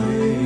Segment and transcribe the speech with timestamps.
[0.00, 0.39] ค่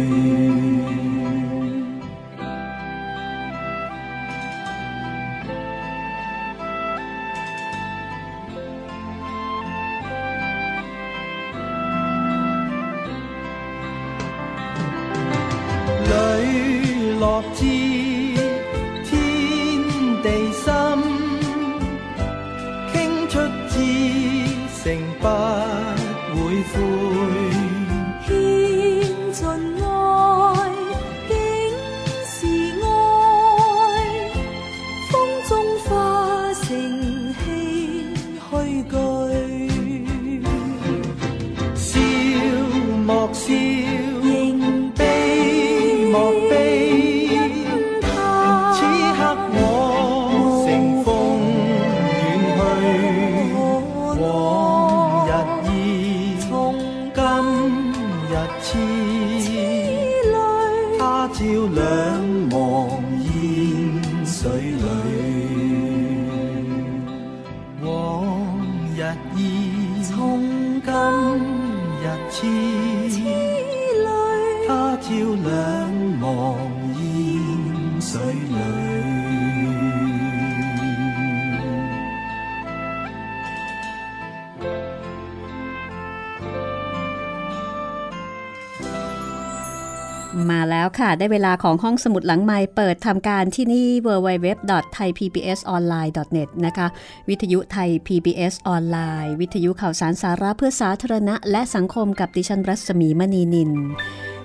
[91.19, 96.86] ได้เวลาของห้องสมุดหลังไมค์เปิดทำการที่นี่ www.thaipbsonline.net นะคะ
[97.29, 103.70] วิทยุไทย PBS ออนไลน์ วิทยุข่าวสารสาระเพื่อสาธารณะ และสังคมกับดิฉันรัศมีมณีนิล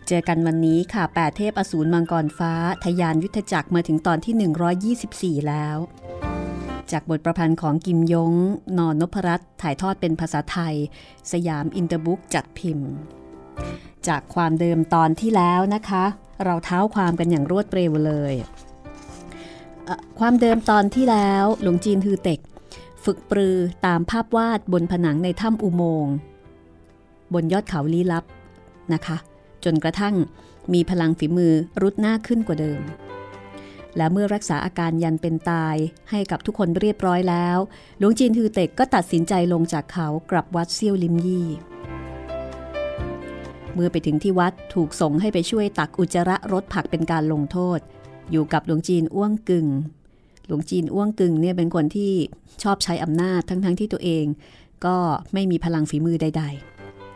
[0.07, 2.53] เจอกันวันนี้ค่ะแปดเทพอสูรมังกรฟ้า
[2.84, 5.78] ทยานยุทธจักรมาถึงตอนที่ 124 แล้ว
[6.91, 8.34] จากบทประพันธ์ของกิมยง
[8.78, 10.75] นอนนพรัตน์ถ่ายทอดเป็นภาษาไทย
[11.31, 12.90] สยามอินเตอร์บุ๊กจัดพิมพ์
[14.08, 16.06] จากความเดิมตอนที่แล้วนะคะ
[16.44, 18.34] เราเท้าความกันอย่างรวดเร็วเลย
[20.20, 22.40] ความเดิมตอนที่แล้วหลวงจีนฮือเต็ก
[23.04, 26.14] ฝึกปรือตามภาพวาดบนผนังในถ้ำอุโมงค์
[27.34, 28.24] บนยอดเขาลี้ลับ
[28.94, 29.18] นะคะ
[29.64, 30.16] จนกระทั่ง
[30.74, 32.81] มีพลังฝีมือรุดหน้าขึ้นกว่าเดิม
[33.98, 35.76] และเมื่อรักษาอาการยันเป็นตาย
[36.10, 37.58] ให้กับทุกคนเรียบร้อยแล้ว
[38.00, 41.48] หลวงจีนฮือเต็กก็ตัดสินใจลงจากเขากลับวัดเซี่ยวลิมยี่
[43.75, 47.80] เมื่อไปถึงที่วัดถูกส่งให้ไปช่วยตักอุจจาระรถผักเป็นการลงโทษ
[48.31, 49.68] อยู่กับหลวงจีนอ้วงกึ่ง
[50.48, 52.12] หลวงจีนอ้วงกึ่งเนี่ยเป็นคนที่
[52.63, 54.25] ชอบใช้อำนาจทั้งๆทที่ตัวเอง
[54.86, 54.95] ก็
[55.33, 56.44] ไม่มีพลังฝีมือใด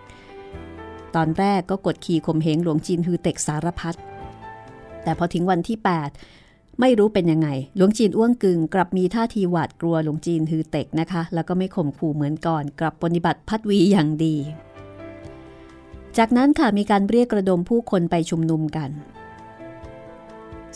[0.01, 3.95] ๆ ตอนแรกก็กดขี่ข่มเหงหลวงจีนฮือเต็กสารพัด
[5.03, 5.77] แต่พอถึงวันที่
[6.27, 14.35] 8 ไม่รู้เป็นยังไง หลวงจีนอ้วงกึ่งกลับมีท่าทีหวาดกลัวหลวงจีนฮือเต็กนะคะ แล้วก็ไม่ข่มขู่เหมือนก่อน กลับปฏิบัติพัดวีอย่างดี
[16.17, 18.89] จากนั้นค่ะมีการเรียกกระดมผู้คนไปชุมนุมกัน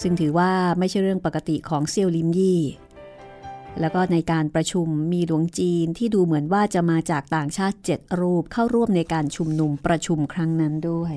[0.02, 2.62] ซึ่งถือว่าไม่ใช่เรื่องปกติของเซียวลิมยี่
[3.80, 11.16] แล้วก็ในการประชุมมีหลวงจีนที่ดูเหมือนว่าจะมาจากต่างชาติเจ็ดรูปเข้าร่วมในการชุมนุมประชุมครั้งนั้นด้วย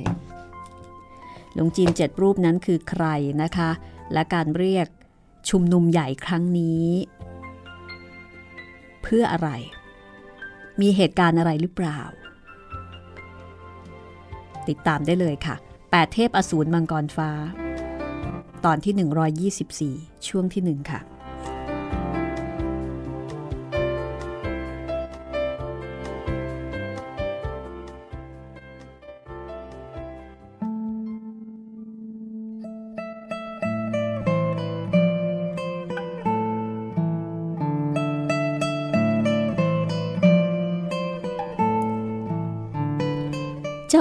[1.54, 3.04] หลวงจีนเจ็ดรูปนั้นคือใคร
[3.42, 3.70] นะคะ
[4.12, 4.86] และการเรียก
[5.50, 6.86] ชุมนุมใหญ่ครั้งนี้
[9.02, 9.50] เพื่ออะไร
[10.80, 12.00] มีเหตุการณ์อะไรหรือเปล่า
[14.70, 17.30] ติดตามได้เลยค่ะ 8 เทพอสูรมังกรฟ้า
[18.64, 21.00] ตอนที่ 124 ช่วงที่ 1 ค่ะ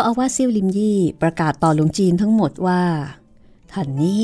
[0.09, 2.81] อาวาสเซี่ยวลิมยี่ประกาศต่อหลวงจีนทั้งหมดว่า
[3.71, 4.21] ท่านนี้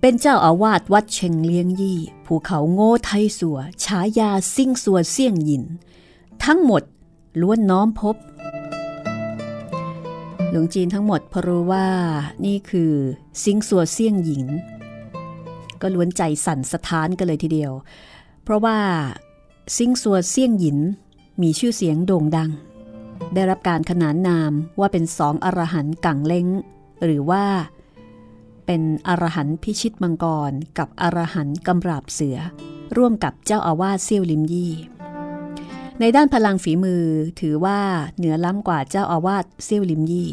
[0.00, 5.64] เป็นเจ้าอาวาสวัดเชงเลียงยี่ภูเขาโง่ไทสัวฉายาซิ่งสัวเสี่ยงหยิน
[6.44, 6.82] ทั้งหมด
[7.40, 8.16] ล้วนน้อมพบ
[10.50, 11.86] หลวงจีนทั้งหมดพอรู้ว่า
[12.44, 12.92] นี่คือ
[13.42, 14.44] ซิงสัวเสี่ยงหญิน
[15.80, 17.72] ก็ล้วนใจสั่นสะท้านกันเลยทีเดียว
[18.42, 18.78] เพราะว่า
[19.76, 20.78] ซิงสัวเสี่ยงหยิน
[21.42, 22.50] มีชื่อเสียงโด่งดัง
[23.34, 26.46] ได้รับการขนานนามว่าเป็นสองอรหันต์กังเล้ง
[27.04, 27.44] หรือว่า
[28.66, 32.38] เป็นอรหันต์พิชิตมังกร กับอรหันต์กำราบเสือ
[32.96, 34.72] ร่วมกับเจ้าอาวาสเซี่ยวลิมยี่
[36.00, 37.04] ในด้านพลังฝีมือ
[37.40, 37.80] ถือว่า
[38.16, 40.30] เหนือล้ำกว่าเจ้าอาวาสเซี่ยวลิมยี่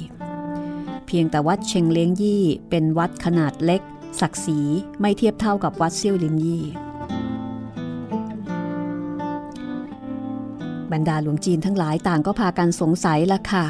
[1.06, 3.82] เพียงแต่วัดเชงเล้งยี่เป็นวัดขนาดเล็ก
[4.20, 4.60] ศักดิ์ศรี
[5.00, 6.64] ไม่เทียบเท่ากับวัดเซี่ยวลิมยี่
[10.94, 13.66] บรรดาหลวงจีนทั้งหลายต่างก็พากันสงสัยละค่ะ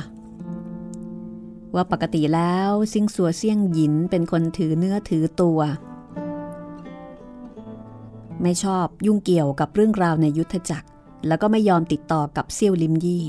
[1.75, 5.60] ว่าปกติแล้วซิงสัวเซี่ยงหยินเป็นคนถือเนื้อถือตัว
[8.42, 10.88] ไม่ชอบยุ่งเกี่ยวกับเรื่องราวในยุทธจักร
[11.28, 13.25] แล้วก็ไม่ยอมติดต่อกับเซี่ยวลิมยี่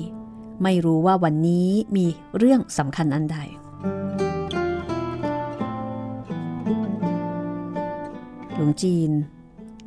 [0.63, 2.07] ไม่รู้ว่าวันนี้มี
[2.37, 3.39] เรื่องสำคัญอันใด
[8.55, 9.11] หลวงจีน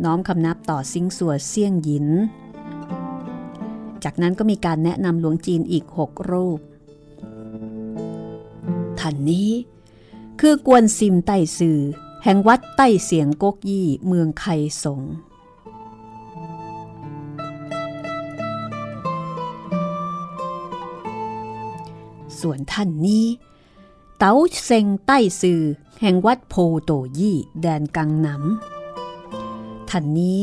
[0.04, 2.08] น้อมคำนับต่อซิงสัวเซี่ยงหยิน
[4.10, 6.60] จากนั้นก็มีการแนะนำหลวงจีนอีกหกรูป
[9.00, 9.52] ท่านนี้
[10.40, 11.80] คือกวนซิมไต้ซือ
[12.24, 14.46] แห่งวัดใต้เสียงกกยี่เมืองไค
[14.84, 15.02] สง
[22.40, 23.26] ส่วนท่านนี้
[24.18, 24.34] เต๋า
[24.66, 25.62] เซงใต้ซือ
[26.02, 30.42] แห่งวัดโพโตยี่แดนกังหนำท่านนี้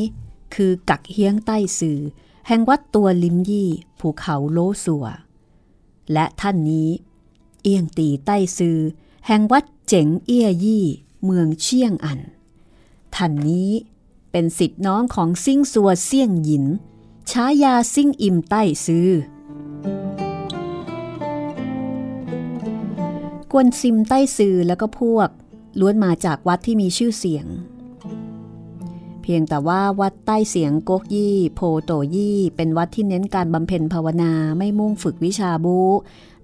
[0.55, 2.01] คือกักเฮียงใต้ซือ
[2.46, 5.06] แห่งวัดตัวลิมยี่ภูเขาโลสัว
[6.12, 6.88] และท่านนี้
[7.62, 8.79] เอียงตีใต้ซือ
[9.26, 10.85] แห่งวัดเจ๋งเอี้ยยี่
[11.25, 12.20] เมืองเชียงอัน
[13.14, 13.70] ท่านนี้
[14.31, 16.64] เป็นสิทธิน้องของซิ่งสัวเซี่ยงหยิน
[17.31, 19.08] ชายาซิ่งอิมใต้ซือ
[23.52, 25.29] กวนซิมใต้ซือแล้วก็พวก
[25.81, 27.46] ล้วนมาจากวัดที่มีชื่อเสียง
[29.26, 35.79] เพียงแต่ว่าวัดใต้เสียงโกกยี่โพโตยี่ เป็นวัดที่เน้นการบำเพ็ญภาวนาไม่มุ่งฝึกวิชาบู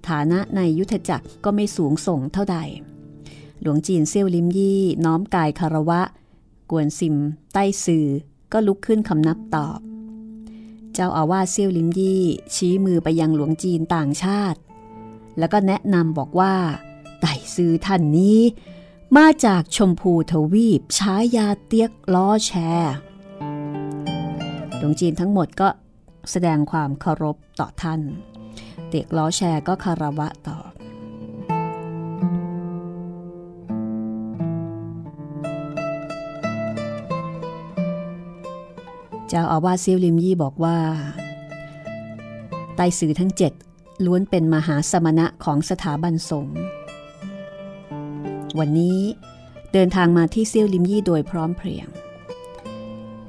[0.07, 2.57] ฐานะในยุทธจักรก็ไม่สูงส่งเท่าใด
[3.61, 6.01] หลวงจีนเซี่ยวลิมยี่ น้อมกายคารวะ
[6.71, 7.15] กวนซิม
[7.53, 8.07] ใต้สื่อ
[8.51, 9.79] ก็ลุกขึ้นคำนับตอบ
[10.93, 12.23] เจ้าอาวาสเซี่ยวลิมยี่
[12.55, 14.59] ชี้มือไปยังหลวงจีนต่างชาติ
[15.37, 16.53] แล้วก็แนะนำบอกว่า
[17.21, 18.39] ไต่ซือท่านนี้
[19.17, 22.93] มาจากชมพูทวีปช้ยาเตียกล้อแชร์
[24.77, 25.67] หลวงจีนทั้งหมดก็
[26.31, 28.01] แสดงความเคารพต่อท่าน
[28.87, 30.71] เตียกล้อแชร์ก็คารวะตอบ
[39.27, 40.77] เจ้าอาวาสเซียวลิมยี่บอกว่า
[42.75, 43.53] ไต้สื่อทั้งเจ็ด
[44.05, 46.57] ล้วนเป็นมหาสมณะของสถาบันสงฆ์
[48.59, 48.99] วันนี้
[49.73, 51.87] เดินทางมาที่เซี่ยวลิมยี่โดยพร้อมเพรียง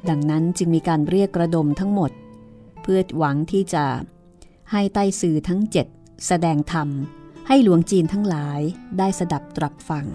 [0.08, 2.10] ดังนั้นจึงมีการเรียกกระดมทั้งหมด
[2.82, 3.84] เพื่อหวังที่จะ
[4.70, 5.86] ให้ใต้สื่อทั้งเจ็ด
[6.26, 6.88] แสดงธรรม
[7.48, 8.60] ให้หลวงจีนทั้งหลาย
[8.98, 10.06] ได้สดับตรับฟัง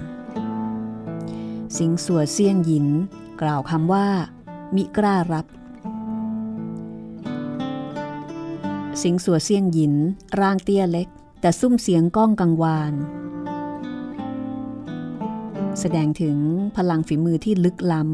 [1.77, 2.87] สิงสัวเซียงหยิน
[3.41, 4.07] กล่าวคำว่า
[4.75, 5.45] มิกล้ารับ
[9.01, 9.93] สิงสัวเซียงหยิน
[10.39, 11.07] ร่างเตี้ยเล็ก
[11.41, 12.93] แต่ซุ้มเสียงก้องกังวาน
[15.79, 16.37] แสดงถึง
[16.77, 18.11] พลังฝีมือที่ลึกล้ำ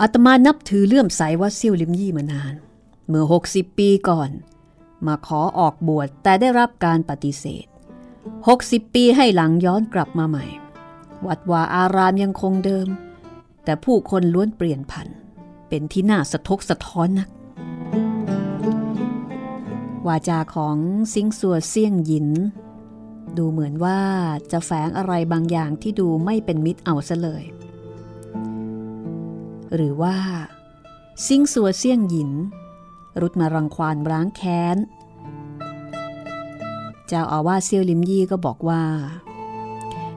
[0.00, 2.54] อาตมานับถือเลื่อมใสว่าเซี่ยวลิมยี่มานาน
[3.08, 4.30] เมื่อ 60 ปีก่อน
[5.06, 7.66] มาขอออกบวชแต่ได้รับการปฏิเสธ
[8.30, 10.44] 60 ปีให้หลังย้อนกลับมาใหม่
[11.26, 12.88] วัดวาอารามยังคงเดิม
[13.64, 15.08] แต่ผู้คนล้วนเปลี่ยนผัน
[15.68, 17.28] เป็นที่น่าสะทกสะท้อนนัก
[20.06, 20.76] ววาจาของ
[21.12, 22.28] ซิงสัวเซี่ยงหยิน
[23.38, 24.00] ดูเหมือนว่า
[24.52, 27.44] จะแฝงอะไรบางอย่างที่ดูไม่เป็นมิตรเอาซะเลย
[29.74, 30.16] หรือว่า
[31.26, 32.30] ซิงสัวเซี่ยงหยิน
[33.20, 34.76] รุดมารังควานร้างแค้น
[37.06, 38.82] เจ้าอาวาสเซียวลิมยี่ก็บอกว่า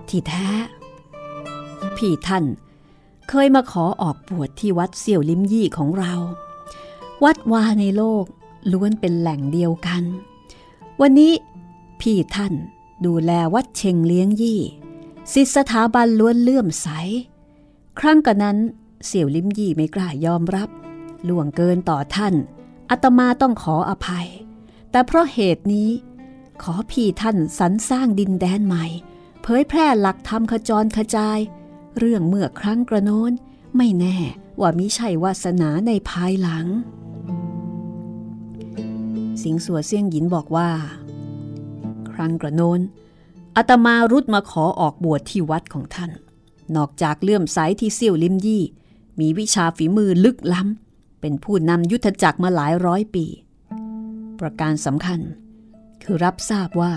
[0.09, 0.49] ที่แท้
[1.97, 2.45] พี่ท่าน
[3.29, 6.13] เคยมาขอออกบวชที่วัดเสี่ยวลิมยี่ของเรา
[7.23, 8.25] วัดวาในโลก
[8.71, 10.03] ล้วนเป็นแหล่งเดียวกัน
[11.01, 11.33] วันนี้
[12.01, 12.53] พี่ท่าน
[13.05, 14.61] ดูแลวัดเชงเลี้ยงยี่
[15.33, 16.87] สิสถาบันล้วนเลื่อมใส
[17.99, 18.57] ครั้งกันนั้น
[19.05, 20.69] เสี่ยวลิมยี่ไม่กล้ายอมรับ
[21.27, 22.33] ล่วงเกินต่อท่าน
[22.89, 24.27] อาตมาต้องขออภัย
[24.91, 25.89] แต่เพราะเหตุนี้
[26.63, 28.85] ขอพี่ท่านสรรสร้างดินแดนใหม่
[29.41, 31.39] เผยแพร่หลักธรรมขจรขจาย
[31.97, 33.31] เรื่องเมื่อครั้งกระโน้น
[33.77, 34.17] ไม่แน่
[34.59, 36.65] ว่ามิใช่วาสนาในภายหลัง
[39.43, 40.69] สิงสัวเซี่ยงหยินบอกว่า
[42.19, 42.79] รั้งกระโน้น
[43.55, 46.11] อาตมารุดมาขอออกบวชที่วัดของท่าน
[46.75, 48.63] นอกจากเลื่อมใสที่เซี่ยวลิมยี่
[49.19, 53.25] มีวิชาฝีมือลึกล้ำ เป็นผู้นำยุทธจักรมาหลายร้อยปี
[54.39, 55.19] ประการสำคัญ
[56.03, 56.93] คือรับทราบว่า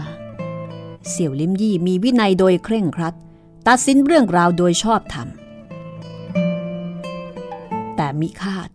[1.09, 3.15] เสี่ยวลิมยี่มีวินัยโดยเคร่งครัด
[3.69, 5.29] ตัดสินเรื่องราวโดยชอบธรรม
[7.97, 8.69] แต่มิคาด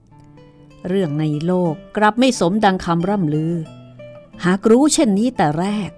[0.88, 3.54] เรื่องในโลกกลับไม่สมดังคำร่ำลือ
[4.46, 5.92] หากรู้เช่นนี้แต่แรก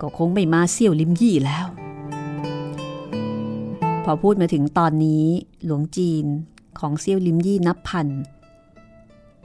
[0.00, 1.66] ก็คงไม่มาเสี่ยวลิมยี่แล้ว
[4.04, 5.24] พอพูดมาถึงตอนนี้
[5.64, 6.24] หลวงจีน
[6.78, 8.08] ของเซี่ยวลิมยี่นับพัน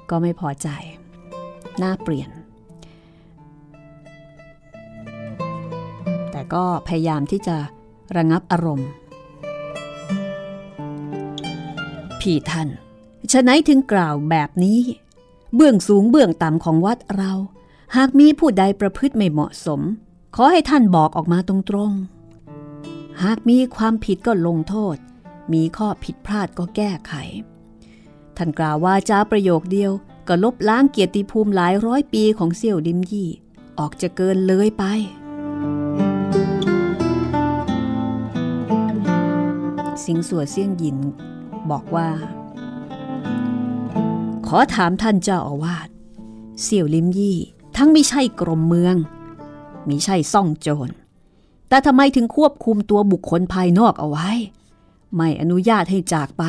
[0.10, 0.68] ก็ไม่พอใจ
[1.78, 2.30] หน้าเปลี่ยน
[6.32, 7.58] แต่ก็พยายามที่จะ
[8.16, 8.90] ระงับอารมณ์
[12.22, 12.68] พี่ท่าน
[13.32, 14.80] ฉะไหนถึงกล่าวแบบนี้
[15.56, 17.32] เบื้องสูงเบื้องต่ำของวัดเรา
[17.96, 19.82] หากมีผู้ใดประพฤติไม่เหมาะสม
[20.36, 24.96] ขอให้ท่านบอกออกมาตรงๆ หากมีความผิดก็ลงโทษ
[25.54, 27.14] มีข้อผิดพลาดก็แก้ไข
[28.38, 29.92] ท่านกล่าวว่าจาประโยคเดียว
[30.28, 33.30] ก็ลบล้างเกียรติภูมิหลายร้อยปีของเสี่ยวดิมยี่
[33.80, 34.84] ออกจะเกินเลยไป
[40.06, 40.98] สิงสัวเสี่ยงหยิน
[41.72, 42.10] บอกว่า
[44.48, 45.88] ขอถามท่านเจ้าอาวาส
[46.62, 47.38] เสี่ยวลิมยี่
[47.78, 48.96] ทั้งไม่ใช่กรมเมือง
[49.88, 50.90] มิใช่ซ่องโจร
[51.70, 54.30] แต่ทำไมถึงควบคุมตัวบุคคลภายนอกเอาไว้
[55.16, 56.44] ไม่อนุญาตให้จากไป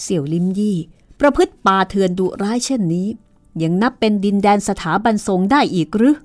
[0.00, 0.76] เสี่ยวลิมยี่
[1.20, 3.08] ประพฤติป่าเถื่อนดุร้ายเช่นนี้
[3.62, 6.16] ยังนับเป็นดินแดนสถาบันทรงได้อีกหรือ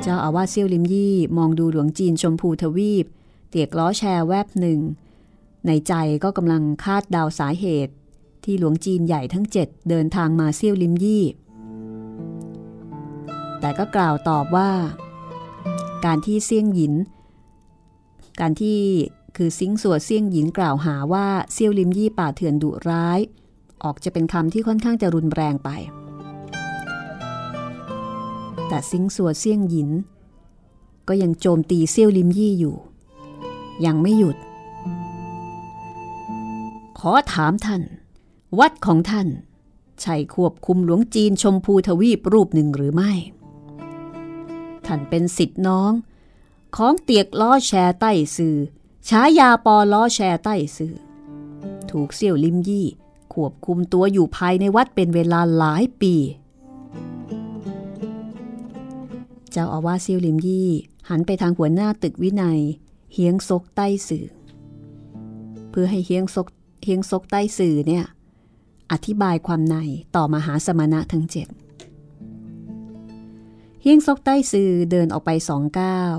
[0.00, 3.06] เจ้าอาวาสเซี่ยวลิมยี่มองดูหลวงจีนชมพูทวีป
[3.48, 4.80] เตียกล้อแชร์แวบหนึ่ง
[5.66, 7.94] ในใจก็กำลังคาดเดาสาเหตุ
[8.44, 11.24] ที่หลวงจีนใหญ่ทั้งเจ็ดเดินทางมาเซี่ยวลิมยี่
[13.62, 14.70] แต่ก็กล่าวตอบว่า
[16.04, 16.94] การที่เซี่ยงหยิน
[18.40, 18.78] การที่
[19.36, 23.18] คือซิงสัวเซี่ยงหยินกล่าวหาว่าเซี่ยวลิมยี่ป่าเถื่อนดุร้าย
[23.84, 25.68] ออกจะเป็นคำที่ค่อนข้างจะรุนแรงไป
[28.68, 29.90] แต่ซิงสัวเซี่ยงหยิน
[31.08, 32.76] ก็ยังโจมตีเซี่ยวลิมยี่อยู่
[33.86, 34.36] ยังไม่หยุด
[36.98, 37.82] ขอถามท่าน
[38.58, 39.28] วัดของท่าน
[40.00, 43.12] ใช่ควบคุมหลวงจีนชมพูทวีปรูปหนึ่งหรือไม่
[44.86, 45.92] ท่านเป็นสิทธิน้อง
[46.76, 48.56] ของเตียกล้อแชร์ใต้สื่อ
[49.08, 50.94] ฉายาปอล้อแชร์ใต้สื่อ
[51.90, 52.86] ถูกเซี่ยวลิมยี่
[53.32, 56.14] ควบคุมตัวอยู่ภายในวัดเป็นเวลาหลายปี
[59.50, 60.70] เจ้าอาวาสเซี่ยวลิมยี่
[61.08, 62.60] หันไปทางหัวหน้าตึกวินัย
[63.12, 64.26] เฮียงซกใต้สื่อ
[65.70, 66.46] เพื่อให้เฮียงซก
[66.84, 68.04] เฮียงซกใต้สื่อเนี่ย
[68.92, 69.76] อธิบายความใน
[70.16, 71.48] ต่อมหาสมณะทั้งเจ็ด
[73.84, 76.16] เฮียงซกใต้สื่อเดินออกไปสองก้าว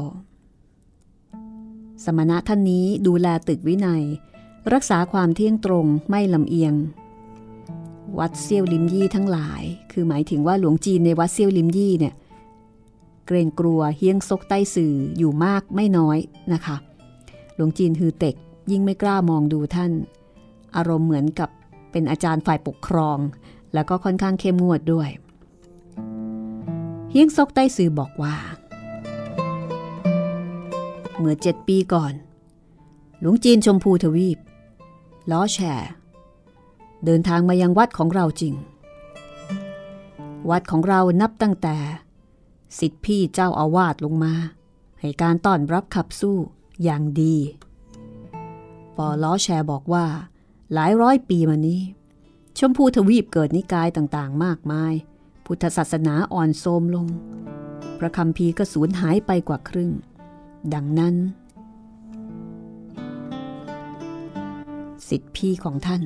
[2.04, 4.04] สมณะท่านนี้ดูแลตึกวินัย
[4.74, 6.74] รักษาความเที่ยงตรงไม่ลำเอียง
[8.20, 12.14] วัดเซี่ยวลิมยี่ทั้งหลาย คือหมายถึงว่าหลวงจีนในวัดเซี่ยวลิมยี่เนี่ย
[13.26, 16.18] เกรงกลัวเฮียงซกใต้สื่ออยู่มากไม่น้อย
[16.54, 16.76] นะคะ
[17.56, 18.36] หลวงจีนฮือเต็ก
[18.72, 19.92] ยิ่งไม่กล้ามองดูท่าน
[20.76, 21.50] อารมณ์เหมือนกับ
[21.92, 23.18] เป็นอาจารย์ฝ่ายปกครอง
[23.74, 25.10] แล้วก็ค่อนข้างเข้มงวดด้วย
[27.16, 28.36] เฮียงซกใต้สื่อบอกว่า
[31.18, 32.14] เมื่อเจ็ดปีก่อน
[33.20, 34.38] หลวงจีนชมพูทวีป
[35.32, 35.90] ล้อแชร์
[37.06, 38.54] เดินทางมายังวัดของเราจริง
[40.50, 41.78] วัดของเรานับตั้งแต่
[42.80, 44.34] สิทธิพี่เจ้าอาวาสลงมา
[45.00, 46.38] ให้การต้อนรับขับสู้
[46.84, 47.36] อย่างดี
[48.98, 50.06] ปอล้อแชร์บอกว่า
[50.74, 51.82] หลายร้อยปีมานี้
[52.58, 54.94] ชมพูทวีปเกิดนิกายต่างๆ มากมาย
[55.56, 57.08] พุทธศาสนาอ่อนโทมลง
[58.00, 59.92] พระคำพีก็สูญหายไปกว่าครึ่ง
[60.74, 61.16] ดังนั้น
[65.10, 66.04] สิทธิพี่ของท่าน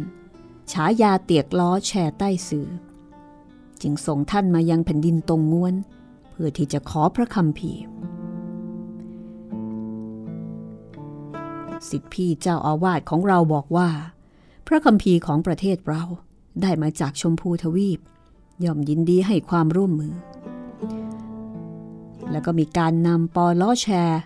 [0.72, 2.68] ฉายาเตียกล้อแช่ใต้สื่อ
[3.82, 5.76] จึงส่งท่านมายังแผ่นดินตรงง้วน
[6.32, 7.72] เพื่อที่จะขอพระคำพี
[11.90, 13.90] สิทธิพี่เจ้าอาวาสของเราบอกว่า
[14.68, 16.04] พระคำพีของประเทศเรา
[16.62, 18.02] ได้มาจากชมพูทวีป
[18.64, 20.14] ย่อมยินดีให้ความร่วมมือ
[22.32, 24.22] แล้วก็มีการนำปอล้อแชร์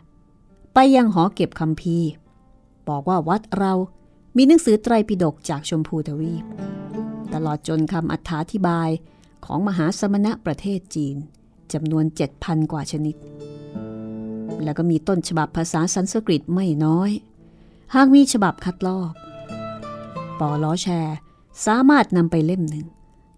[0.74, 1.98] ไปยังหอเก็บคำพี
[2.90, 3.74] บอกว่าวัดเรา
[4.38, 6.46] มีหนังสือไตรปิฎกจากชมพูทวีป
[7.34, 8.16] ตลอดจนคำอ
[8.54, 8.90] ธิบาย
[9.46, 11.16] ของมหาสมณะประเทศจีน
[11.74, 12.06] จำนวน
[12.38, 13.16] 7,000 กว่าชนิด
[14.64, 17.12] แล้วก็มีต้นฉบับภาษาสันสกฤตไม่น้อย
[17.94, 19.14] หากมีฉบับคัดลอก
[20.40, 21.16] ปอล้อแชร์
[21.66, 22.86] สามารถนำไปเล่มหนึ่ง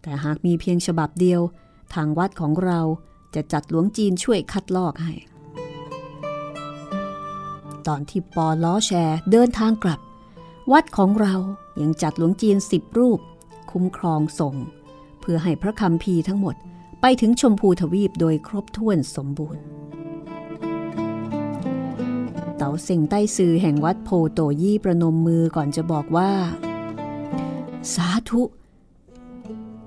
[0.04, 1.42] แต่หากมีเพียงฉบับเดียว
[1.94, 2.80] ทางวัดของเรา
[3.36, 5.14] จะจัดหลวงจีนช่วยคัดลอกให้
[7.88, 10.00] ตอนที่ปอล้อแชร์เดินทางกลับ
[10.72, 11.36] วัดของเรา
[11.82, 13.20] ยังจัดหลวงจีนสิบรูป
[13.72, 14.56] คุ้มครองส่ง
[15.22, 16.56] เพื่อให้พระคำพีทั้งหมด
[17.02, 19.64] ไปถึงชมพูทวีปโดยครบถ้วนสมบูรณ์
[22.58, 26.32] เต๋าเซ็งใต้ซือแห่งวัดโพโตยี่ประนมมือก่อนจะบอกว่า
[27.94, 28.42] สาธุ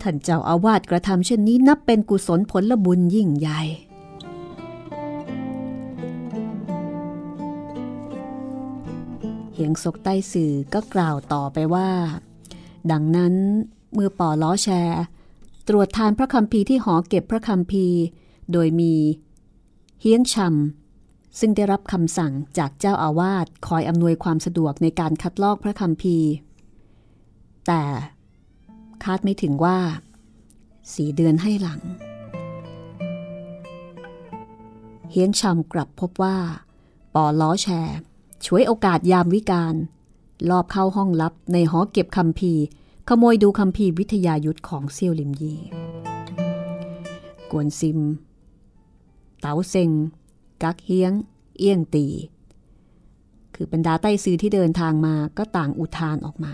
[0.02, 3.62] ท่านเจ้าอาวาสกระทำเช่นนี้นับเป็นกุศลผลบุญยิ่งใหญ่
[9.52, 11.88] เหียงศกใต้สื่อก็กล่าวต่อไปว่า
[12.90, 13.34] ดังนั้น
[13.94, 15.00] เมื่อปอล้อแชร์
[15.68, 17.86] ตรวจทานพระคำพีที่หอเก็บพระคำพี
[18.52, 18.94] โดยมี
[20.00, 26.16] เฮียงชำซึ่งได้รับคำสั่งจากเจ้าอาวาสคอยอำนวยความสะดวกในการคัดลอกพระคำพี
[27.66, 27.82] แต่
[29.04, 29.78] คาดไม่ถึงว่า
[30.94, 31.80] สี่เดือนให้หลัง
[35.10, 36.36] เฮียงชำกลับพบว่า
[37.14, 37.98] ปอล้อแชร์
[38.46, 39.74] ช่วยโอกาสยามวิการ
[40.50, 42.52] ลอบเข้าห้องลับในหอเก็บคำพี
[43.08, 45.54] ขโมยดูคำพีวิทยายุทธของเซี่ยวลิมยี
[47.50, 47.98] กวนซิม
[49.40, 49.90] เต๋าเซง
[50.62, 51.12] กักเฮียง
[51.58, 52.06] เอี้ยงตี
[53.54, 56.52] คือบรรดาใต้ซื้อที่เดินทางมาก็ต่างอุทานออกมา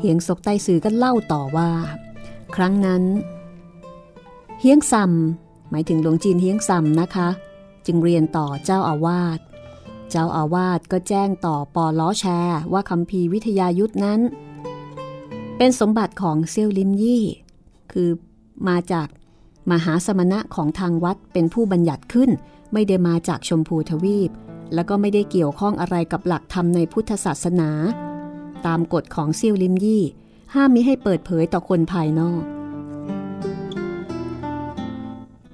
[0.00, 1.70] เฮียงศกใต้ซื้อก็เล่าต่อว่า
[2.56, 3.02] ครั้งนั้น
[4.60, 5.12] เฮียงซัม
[5.70, 7.28] หมายถึงหลวงจีนเฮียงซัมนะคะ
[7.86, 9.38] จึงเรียนต่อเจ้าอาวาส
[10.10, 14.20] เจ้าอาวาสก็แจ้งต่อปอล้อแชร์ว่าคำพีวิทยายุทธนั้น
[15.56, 17.24] เป็นสมบัติของเซียวลิมยี่
[17.92, 18.10] คือ
[18.68, 19.08] มาจาก
[19.70, 22.30] มหาสมณะของทางวัดเป็นผู้บัญญัติขึ้น
[22.72, 24.30] ไม่ได้มาจากชมพูทวีป
[24.74, 27.70] แล้วก็ไม่ได้เกี่ยวข้องอะไรกับหลักธรรมในพุทธศาสนา
[28.66, 30.02] ตามกฎของเซียวลิมยี่
[30.54, 32.42] ห้ามมิให้เปิดเผยต่อคนภายนอก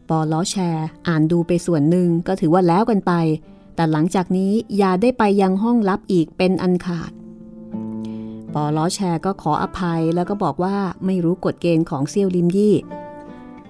[0.09, 3.13] ปอล้อแชร์อ่านดูไปส่วนหนึ่งก็ถือว่าแล้วกันไป
[3.75, 7.13] แต่หลังจากนี้อย่าได้ไปยังห้องลับอีกเป็นอันขาด
[8.55, 12.75] ปอล้อแชร์ก็ขออภัยแล้วก็บอกว่าไม่รู้กฎเกณฑ์ของเซียวลิมยี่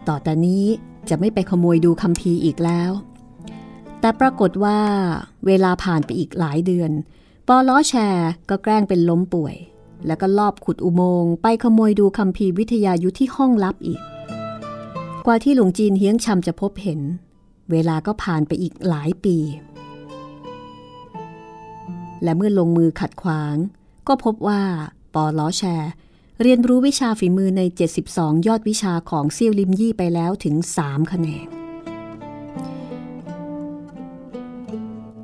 [0.08, 0.64] ต่อแต่นี้
[1.08, 2.90] จะไม่ไปขโมยดูคำพีร์อีกแล้ว
[4.00, 4.78] แต่ปรากฏว่า
[5.46, 6.90] เวลาผ่านไปอีกหลายเดือน
[7.50, 9.56] ปอล้อแชร์ก็แกล้งเป็นล้มป่วย
[10.06, 14.00] แล้วก็ลอบขุดอุโมงค์ไปขโมยดูคำพีวิทยายุทธที่ห้องลับอีก
[15.26, 17.00] กว่าที่หลวงจีนเฮียงชำจะพบเห็น
[17.70, 19.36] เวลาก็ผ่านไปอีกหลายปี
[22.22, 23.56] และเมื่อลงมือขัดขวาง
[24.08, 24.62] ก็พบว่า
[25.14, 25.90] ปอล้อแชร์
[26.42, 27.62] เรียนรู้วิชาฝีมือใน
[28.04, 31.65] 72 ยอดวิชาของเซี่ยวลิมยี่ไปแล้วถึง 3 คะแนน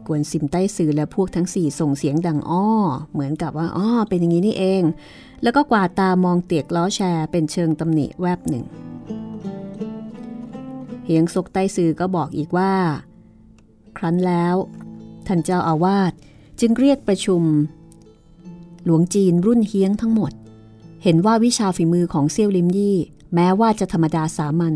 [0.07, 2.67] กวนซิมใต้สื่อและพวกทั้งสี่ส่งเสียงดังอ้อ
[3.13, 4.83] เหมือนกับว่าอ้อเป็นอย่างนี้นี่เอง
[5.43, 8.65] แล้วก็กวาดตามองเตียกล้อแชร์เป็นเชิงตำหนิแวบหนึ่ง
[11.05, 12.73] เฮียงซกใต้สื่อก็บอกอีกว่า
[13.97, 14.57] ครั้นแล้ว
[15.27, 16.13] ท่านเจ้าอาวาส
[16.61, 17.43] จึงเรียกประชุม
[18.85, 20.33] หลวงจีนรุ่นเฮียงทั้งหมด
[21.03, 22.99] เห็นว่าวิชาฝีมือของเซี่ยวลิมยี่
[23.35, 24.75] แม้ว่าจะธรรมดาสามัญ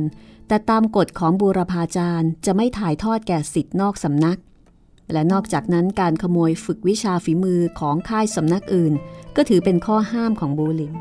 [0.48, 4.38] แต่ตามกฎของบูรพาจารย์จะไม่ถ่ายทอดแก่สิทธิ์นอกสำนัก
[5.12, 8.92] และนอกจากนั้นการขโมยฝึกวิชาฝีมือของค่ายสำนักอื่น
[9.36, 10.94] ก็ถือเป็นข้อห้ามของบูลิม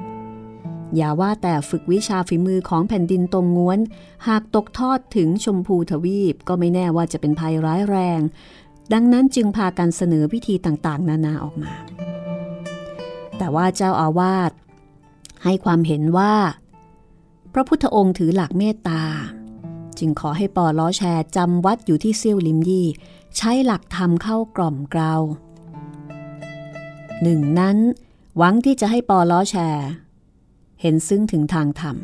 [0.96, 3.80] อย่าว่าแต่ฝึกวิชาฝีมือของแผ่นดินตรงง้วน
[4.28, 8.20] หากตกทอดถึงชมพูทวีปก็ไม่แน่ว่าจะเป็นภัยร้ายแรง
[8.94, 11.74] ดังนั้นจึงพากันเสนอวิธีต่างๆ นานาออกมา
[13.38, 14.52] แต่ว่าเจ้าอาวาส
[15.44, 16.34] ให้ความเห็นว่า
[17.54, 19.04] พระพุทธองค์ถือหลักเมตตา
[20.00, 22.88] จึงขอให้ปอล้อแชร์จำวัดอยู่ที่เซี่ยวลิมยี่
[23.38, 25.14] ใช้หลักธรรมเข้ากล่อมเกลา
[27.22, 27.78] หนึ่งนั้น
[28.38, 29.88] หวังที่จะให้ปอล้อแชร์
[30.82, 31.96] เห็นซึ้งถึงทางธรรม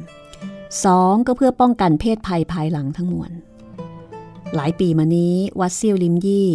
[0.83, 3.31] สองก็เพื่อป้องกันเพศภัยภายหลังทั้งมวล
[4.55, 6.49] หลายปีมานี้วัดเซี่ยวลิมยี่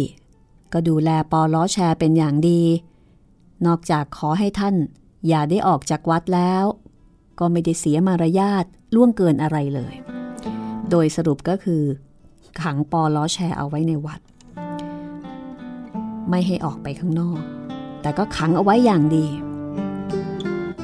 [0.73, 2.61] ก็ดูแลปอล้อแชร์เป็นอย่างดี
[3.65, 4.75] นอกจากขอให้ท่าน
[5.27, 6.63] อย่าได้ออกจากวัดแล้ว
[7.39, 9.93] ก็ไม่ได้เสียมารยาทล่วงเกินอะไรเลย
[10.89, 11.83] โดยสรุปก็คือ
[12.61, 14.19] ขังปอล้อแชร์เอาไว้ในวัด
[16.29, 17.39] ไม่ให้ออกไปข้างนอก
[18.01, 19.27] แต่ก็ขังเอาไว้อย่างดี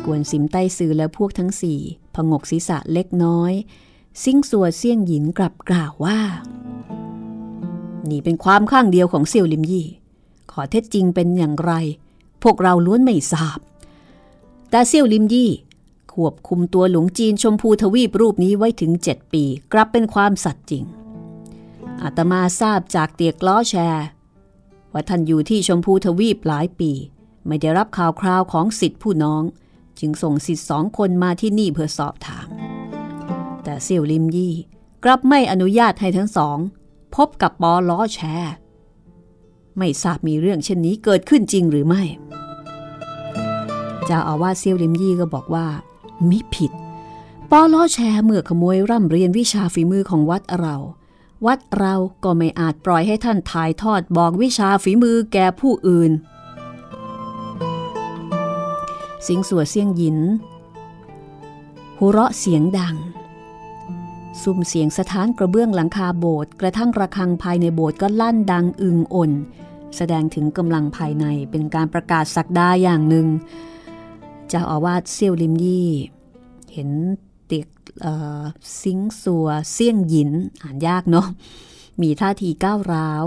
[0.05, 1.79] กวนสิมใต้ซือและพวกทั้งสี่
[2.15, 3.53] พงกศีรษะเล็กน้อย
[4.23, 6.19] ซิ่งสัวเสี่ยงหยินกลับกล่าวว่า
[8.09, 9.87] นี่เป็นความข้างเดียวของเซียวลิมยี่
[10.51, 11.73] ขอเท็จจริงเป็นอย่างไร
[12.43, 13.59] พวกเราล้วนไม่ทราบ
[14.69, 15.51] แต่เซียวลิมยี่
[16.13, 20.83] ควบคุมตัวหลวงจีนชมพูทวีปรูปนี้ไว้ถึงเจ็ดปี กลับเป็นความสัตย์จริง
[22.01, 24.05] อาตมาทราบจากเตียกล้อแชร์
[24.91, 26.91] ว่าท่านอยู่ที่ชมพูทวีปหลายปี
[27.47, 29.43] ไม่ได้รับข่าวคราวของสิทธิผู้น้อง
[29.99, 32.47] จึงส่งสิทธิสองคนมาที่นี่เพื่อสอบถาม
[33.63, 34.53] แต่เซียวลิมยี่
[35.03, 36.57] กลับไม่อนุญาตให้ทั้งสอง
[37.15, 38.53] พบกับปอล้อแชร์
[39.77, 42.03] ไม่ทราบมีเรื่องเช่นนี้เกิดขึ้นจริงหรือไม่
[44.05, 45.67] เจ้าอาวาสเซียวลิมยี่ก็บอกว่า
[46.29, 46.71] มิผิด
[47.51, 50.75] ปอล้อแชร์เมื่อขโมยร่ำเรียนวิชาฝีมือของวัดเรา
[51.45, 56.11] วัดเราก็ไม่อาจปล่อยให้ท่านถ่ายทอดบอกวิชาฝีมือแก่ผู้อื่น
[59.27, 60.19] สิงสัวเสียงหยิน
[61.99, 62.95] หัวเราะเสียงดัง
[64.41, 69.31] ซุ่มเสียงสถานกระเบื้องหลังคาโบสถ์กระทั่งระฆังภายในโบสถ์ก็ลั่นดังอึงอ่น
[69.95, 73.27] แสดงถึงกำลังภายในเป็นการประกาศสักดาอย่างหนึ่ง
[74.49, 75.89] เจ้าอาวาสเซี่ยวลิมยี่
[76.73, 76.89] เห็น
[77.45, 77.69] เตียก
[78.81, 81.27] ซิงสัวเสี่ยงหยินอ่านยากเนาะ
[82.01, 83.23] มีท่าทีก้าวร้าว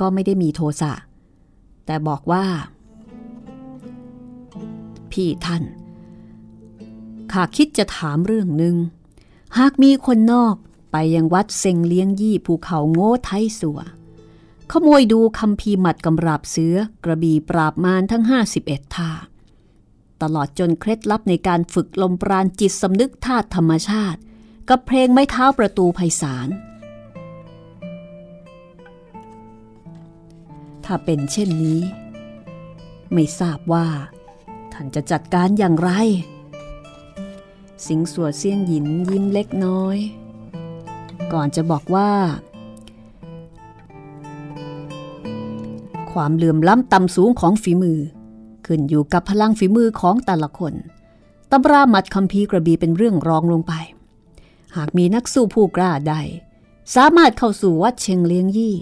[0.00, 0.92] ก็ไม่ได้มีโทสะ
[1.86, 2.44] แต่บอกว่า
[5.12, 5.62] พี่ท่าน
[7.32, 8.76] ข้าคิดจะถามเรื่องหนึ่ง
[9.58, 10.54] หากมีคนนอก
[10.92, 13.80] ไปยังวัดเซงเลี้ยงยี่ภูเขาโง่ไทสัว
[14.70, 18.24] ขโมยดูคำพีหมัดกำราบเสือกระบี่ปราบมารทั้ง
[18.58, 19.10] 51ท่า
[20.22, 24.20] ตลอดจนเคล็ดลับในการฝึกลมปราณจิตสำนึกธาตุธรรมชาติ
[24.68, 26.48] กับเพลงไม้เท้าประตูไพศาล
[30.84, 31.80] ถ้าเป็นเช่นนี้
[33.12, 33.86] ไม่ทราบว่า
[34.72, 35.90] ท่านจะจัดการอย่างไร
[37.86, 39.98] สิงสวดเสียงหยินยิ้มเล็กน้อย
[41.32, 42.10] ก่อนจะบอกว่า
[46.12, 48.00] ความเหลื่อมล้ำต่ำสูงของฝีมือ
[48.66, 50.74] ขึ้นอยู่กับพลังฝีมือของแต่ละคน
[51.52, 53.72] ตำรามัดคำพีกระบีเป็นเรื่องรองลงไป
[54.76, 56.14] หากมีนักสู้ผู้กล้าใด
[56.94, 58.76] สามารถเข้าสู่วัดเชงเลียงยี่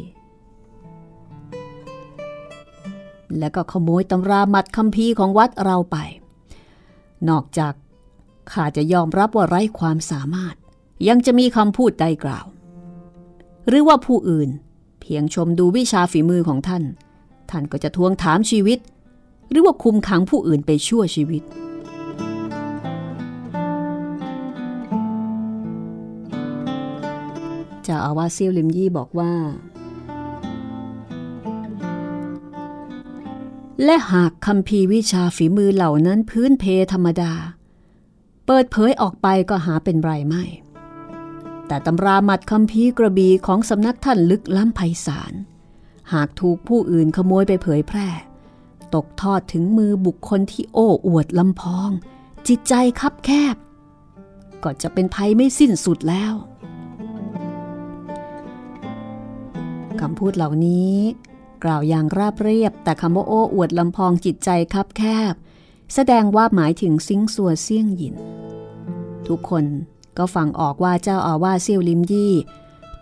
[3.38, 5.96] และก็ขโมยตำรามัดคำพีของวัดเราไป
[7.28, 7.74] นอกจาก
[8.52, 10.54] ข้าจะยอมรับว่าไร้ความสามารถ
[11.08, 12.46] ยังจะมีคำพูดใดกล่าว
[13.68, 14.50] หรือว่าผู้อื่น
[15.00, 16.84] เพียงชมดูวิชาฝีมือของท่าน
[17.50, 18.78] ท่านก็จะทวงถามชีวิต
[19.50, 21.42] หรือว่าคุมขังผู้อื่นไปชั่วชีวิต
[27.82, 29.34] เจ้าอาวาสเซียลิมยี่บอกว่า
[33.84, 37.32] และหากคำพีวิชาฝีมือเหล่านั้นพื้นเพธรรมดา
[38.46, 40.44] เปิดเผยออกไปก็หาเป็นไรไม่
[41.66, 45.32] แต่ตำรามัดคำพีกระบีของสำนักท่านลึกล้ำไพศาล
[46.12, 48.08] หากถูกผู้อื่นขโมยไปเผยแพร่
[48.94, 51.90] ตกทอดถึงมือบุคคลที่โอ้อวดลำพอง
[52.48, 53.57] จิตใจคับแคบ
[54.62, 56.35] ก็จะเป็นภัยไม่สิ้นสุดแล้ว
[60.00, 60.94] คำพูดเหล่านี้
[61.64, 65.35] กล่าวอย่างราบเรียบ แต่คำว่าโอ้อวดลำพองจิตใจคับแคบ
[65.94, 68.14] แสดงว่าหมายถึงซิงสัวเซี่ยงหยิน
[69.29, 69.64] ทุกคน
[70.18, 72.35] ก็ฟังออกว่าเจ้าอาว่าเซี่ยวลิมยี่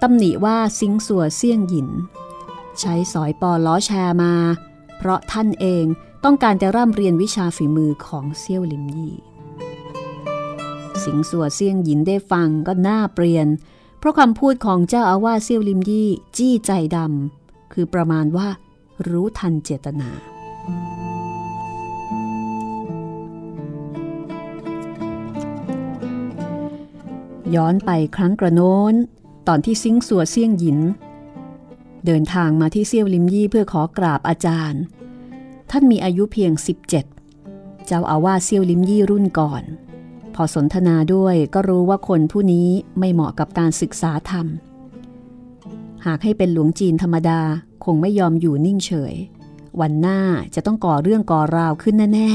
[0.02, 1.88] ตำหนิว่าซิงสัวเซี่ยงหยิน
[2.80, 4.34] ใช้สอยปอล้อแชร์มา
[4.98, 5.84] เพราะท่านเอง
[6.24, 9.14] ต้องการจะร่ำเรียนวิชาฝีมือของเซี่ยวลิมยี่
[11.04, 13.46] สิงสัวเซี่ยงหยินได้ฟังก็น่าเปลี่ยน
[13.98, 18.48] เพราะคำพูดของเจ้าอาวาสเซี่ยวลิมยี่จี้ใจดำคือประมาณว่า
[19.08, 20.10] รู้ทันเจตนา
[27.54, 28.94] ย้อนไปครั้งกระโน้น
[29.48, 30.78] ตอนที่ซิงสัวเซี่ยงหยิน
[32.06, 34.82] เดินทางมาที่เซี่ยวลิมยี่เพื่อขอกราบอาจารย์
[35.70, 36.52] ท่านมีอายุเพียง
[37.22, 39.62] 17 เจ้าอาวาสเซี่ยวลิมยี่รุ่นก่อน
[40.34, 44.46] พอสนทนาด้วยก็รู้ว่าคนผู้นี้ไม่เหมาะกับการศึกษาธรรม
[46.06, 47.40] หากให้เป็นหลวงจีนธรรมดา
[47.84, 49.14] คงไม่ยอมอยู่นิ่งเฉย
[49.80, 50.20] วันหน้า
[50.54, 52.30] จะต้องก่อเรื่องก่อราวขึ้นแน่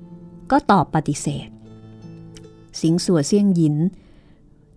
[0.00, 1.48] ๆ ก็ตอบปฏิเสธ
[2.80, 3.76] สิงสัวเซี่ยงหยิน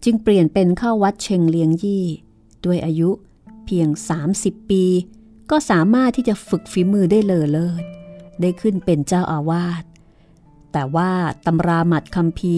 [0.04, 2.04] จึงเปลี่ยนเป็นเข้าวัดเชงเลียงยี่
[2.66, 3.10] ด้วยอายุ
[3.68, 3.88] เพียง
[4.30, 4.84] 30 ปี
[5.52, 7.84] ก็สามารถที่จะฝึกฝีมือได้เลอเลิศ
[8.42, 9.84] ได้ขึ้นเป็นเจ้าอาวาส
[10.72, 11.12] แต่ว่า
[11.46, 12.56] ตำราหมัดคำพี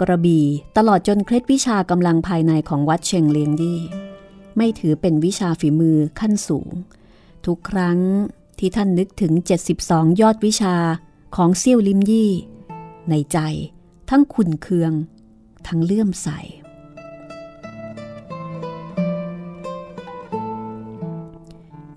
[0.00, 3.80] กระบี่ตลอดจนเคล็ดวิชากำลังภายในของวัดเชงเลียงยี่
[4.56, 6.68] ไม่ถือเป็นวิชาฝีมือขั้นสูง
[7.46, 7.98] ทุกครั้ง
[8.58, 9.32] ที่ท่านนึกถึง
[9.76, 10.76] 72 ยอดวิชา
[11.36, 12.30] ของเซี่ยวลิมยี่
[13.10, 13.38] ในใจ
[14.10, 14.92] ทั้งขุนเคือง
[15.66, 16.28] ทั้งเลื่อมใส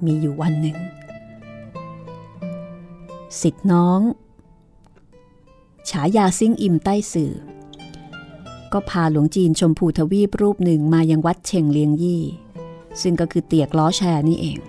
[0.06, 0.78] มีอยู่วันหนึ่ง
[3.42, 4.00] สิทธิน้อง
[5.90, 7.34] ฉายาซิ่งอิมใต้สื่อ
[8.74, 12.24] ก็พาหลวงจีนชมพูทวีปรูปหนึ่งมายังวัดเชงเลียงยี่
[13.02, 14.60] ซึ่งก็คือเตียกล้อแชร์นี่เอง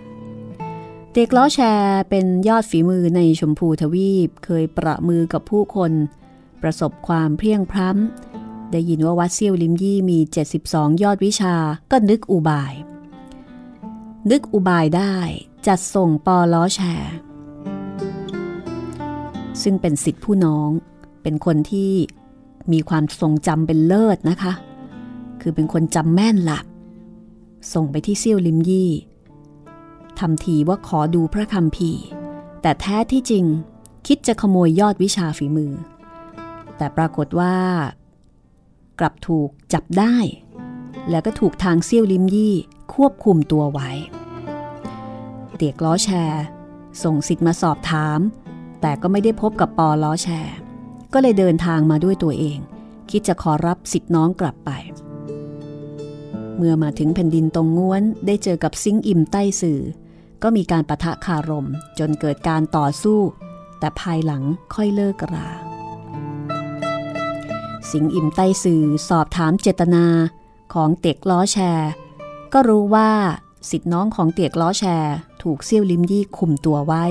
[1.11, 5.93] เตียกล้อแชร์เป็นยอดฝีมือในชมพูทวีปเคยประมือกับผู้คน
[6.63, 10.19] ประสบความเพียงพร้ำได้ยินว่าวัดเซี่ยวลิมยี่มี
[10.61, 11.55] 72 ยอดวิชา
[11.91, 12.75] ก็นึกอุบาย
[14.29, 15.15] นึกอุบายได้
[15.67, 17.15] จัดส่งปอล้อแชร์
[19.63, 20.71] ซึ่งเป็นสิทธิผู้น้อง
[21.23, 21.93] เป็นคนที่
[22.73, 24.53] มีความทรงจำเป็นเลิศนะคะ
[25.41, 26.65] คือเป็นคนจำแม่นหลัก
[27.73, 28.91] ส่งไปที่เซี่ยวลิมยี่
[30.19, 31.91] ทำทีว่าขอดูพระคำพี
[32.63, 33.45] แต่แท้ที่จริง
[34.07, 35.73] คิดจะขโมยยอดวิชาฝีมือ
[36.77, 37.57] แต่ปรากฏว่า
[38.99, 40.17] กลับถูกจับได้
[41.11, 42.55] แล้วก็ถูกทางเซี่ยวลิมยี่
[42.95, 43.91] ควบคุมตัวไว้
[45.57, 46.45] เตียกล้อแชร์
[47.03, 48.21] ส่งสิทธิ์มาสอบถาม
[48.81, 50.57] แต่ก็ไม่ได้พบกับปอล้อแชร์
[51.13, 52.59] ก็เลยเดินทางมาด้วยตัวเอง
[53.11, 54.71] คิดจะขอรับสิทธิ์น้องกลับไป
[56.57, 59.81] เมื่อมาถึงแผ่นดินตรงง้วนได้เจอกับซิงอิมใต้สื่อ
[60.43, 63.21] ก็มีการประทะคารม จนเกิดการต่อสู้
[63.79, 64.43] แต่ภายหลัง
[64.75, 65.49] ค่อยเลิกรา
[67.91, 70.07] สิงอิมใต้สื่อสอบถามเจตนา
[70.75, 71.91] ของเตียกล้อแชร์
[72.53, 73.11] ก็รู้ว่า
[73.71, 77.05] สิทธิ์น้องของเตียกล้อแชร์ ถูกเซี่ยวลิมยี่คุมตัวไว้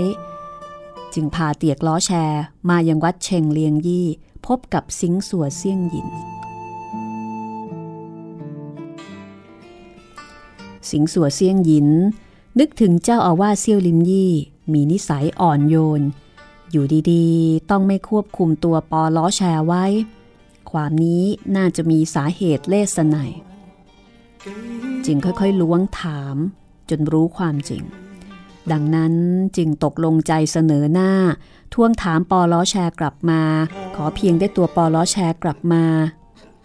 [1.13, 4.08] จึงพาเตียกล้อแชร์ มายังวัดเชงเลียงยี่
[4.45, 6.10] พบกับสิงสัวเซี่ยงหยิน
[10.91, 11.89] สิงสัวเซี่ยงหยิน
[12.60, 14.32] นึกถึงเจ้าอาวาสเซี่ยวลิมยี่
[14.73, 16.02] มีนิสัยอ่อนโยน
[16.71, 19.86] อยู่ดีๆ ต้องไม่ควบคุมตัวปอล้อแชร์ไว้
[20.71, 21.23] ความนี้
[21.56, 23.17] น่าจะมีสาเหตุเล่สไน
[25.06, 26.36] จึงค่อยๆล้วงถาม
[26.89, 27.84] จนรู้ความจริง
[28.71, 29.13] ดังนั้น
[29.58, 31.12] จึงตกลงใจเสนอหน้า
[31.73, 33.41] ทวงถามปอล้อแชร์กลับมา
[33.95, 35.86] ขอเพียงได้ตัวปอล้อแชร์กลับมา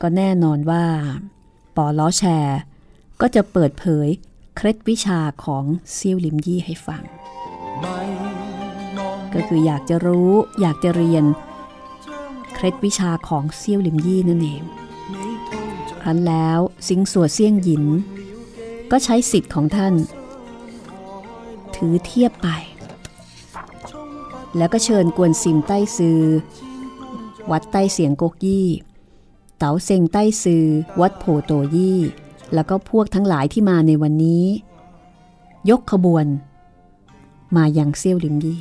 [0.03, 0.85] ก็แน่นอนว่า
[1.77, 2.59] ปอล้อแชร์
[3.21, 4.09] ก็จะเปิดเผย
[4.57, 7.03] เคล็ดวิชาของเซียวลิมยี่ให้ฟัง
[9.35, 11.25] ก็คืออยากจะรู้อยากจะเรียน
[12.55, 14.63] เคล็ดวิชาของเซียวลิมยี่นั่นเอง
[16.05, 17.85] ครั้นแล้วสิงสัวเซี่ยงหยิน
[18.91, 19.95] ก็ใช้สิทธิ์ของท่าน
[21.77, 22.49] ถือเทียบไป
[24.57, 26.21] แล้วก็เชิญกวนซิมใต้ซือ
[27.51, 28.69] วัดใต้เสียงกกยี่
[29.59, 30.65] เต๋าเซงใต้ซือ
[31.01, 32.01] วัดโพโตยี่
[32.55, 34.45] แล้วก็พวกทั้งหลายที่มาในวันนี้
[35.71, 36.27] ยกขบวน
[37.57, 38.61] มายังเซี่ยวลิมยี่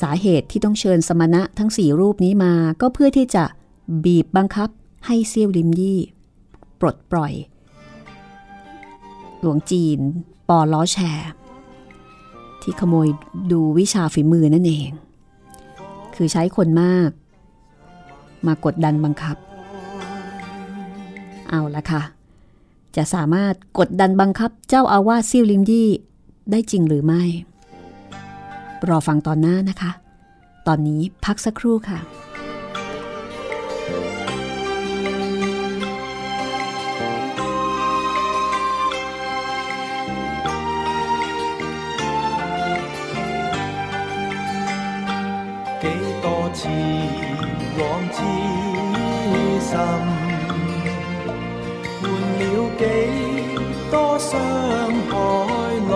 [0.00, 3.44] สาเหตุที่ต้องเชิญสมณะทั้งสี่รูปนี้มาก็เพื่อที่จะ
[4.04, 4.68] บีบบังคับ
[5.06, 6.00] ให้เซี่ยวลิมยี่
[6.80, 7.32] ปลดปล่อย
[9.40, 9.98] หลวงจีน
[10.48, 11.30] ปอล้อแชร์
[12.62, 13.08] ที่ขโมย
[13.52, 14.90] ดูวิชาฝีมือนั่นเอง
[16.14, 17.10] คือใช้คนมาก
[18.46, 19.36] มากดดันบังคับ
[21.48, 22.02] เอาละค่ะ
[22.96, 25.90] จะสามารถกดดันบังคับเจ้าอาวาสซิ่วลิมยี่
[26.50, 27.22] ได้จริงหรือไม่
[28.88, 29.90] รอฟังตอนหน้านะคะ
[30.66, 31.98] ตอนนี้พักสักครู่ค่ะ
[48.16, 48.22] 痴
[49.60, 49.76] 心。
[52.02, 52.04] 换
[52.38, 52.44] 了
[52.78, 52.82] 几
[53.90, 54.38] 多伤
[55.08, 55.12] 害
[55.90, 55.92] 来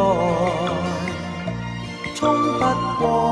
[2.14, 2.18] 冲
[2.58, 2.64] 不
[2.98, 3.29] 过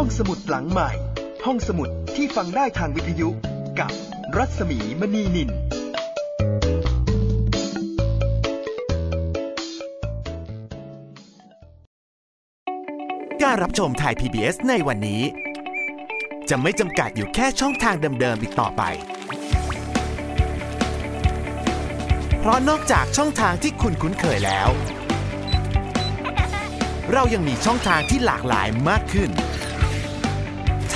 [0.00, 0.90] ห้องสมุดหลังใหม่
[1.46, 3.28] ห้องสมุดที่ฟังได้ทางวิทยุ
[3.80, 3.92] กับ
[4.36, 5.50] รัศมีมณีนิน
[13.42, 15.22] การรับชมไทย PBS ในวันนี้
[16.48, 18.82] จะไม่จำกัดอยู่แค่ช่องทางเดิมๆอีกต่อไป
[22.40, 24.68] เพราะนอกจากช่องทางที่คุณคุ้นเคยแล้ว
[27.12, 29.32] เรายังมีช่องทางที่หลากหลายมากขึ้น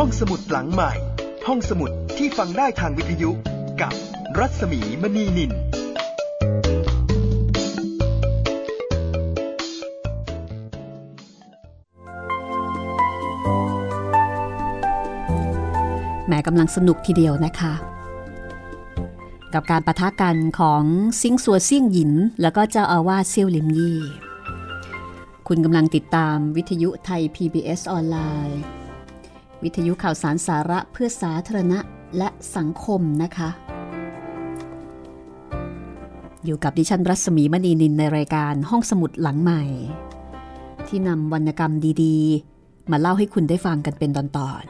[0.00, 0.92] ห้องสมุดหลังใหม่
[1.46, 3.30] ห้องสมุดที่ฟังได้ทางวิทยุ
[3.80, 3.92] กับ
[4.38, 5.52] รัศมีมณีนิน
[16.26, 17.74] แหมกำลังสนุกทีเดียวนะคะ
[19.54, 20.82] กับการประทะกันของ
[21.20, 24.00] ซิงสัวเซี่ยงหยิน แล้วก็เจ้าอาวาสเซี่ยวลิมยี่
[25.48, 28.18] คุณกำลังติดตามวิทยุไทย PBS ออนไล
[28.50, 28.60] น์
[29.66, 31.78] วิทยุข่าวสารสาระเพื่อสาธารณะ
[32.18, 33.50] และสังคมนะคะ
[36.44, 39.62] อยู่กับดิฉันรัศมีมณีนินในรายการห้องสมุดหลังใหม่
[40.86, 44.64] ที่นำวรรณกรรมดีๆ มาเล่าให้คุณได้ฟังกันเป็นตอน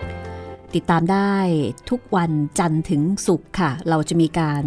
[0.00, 1.34] ๆ ติดตามได้
[1.90, 4.64] ทุกวันจันทร์ถึงศุกร์ค่ะ เราจะมีการ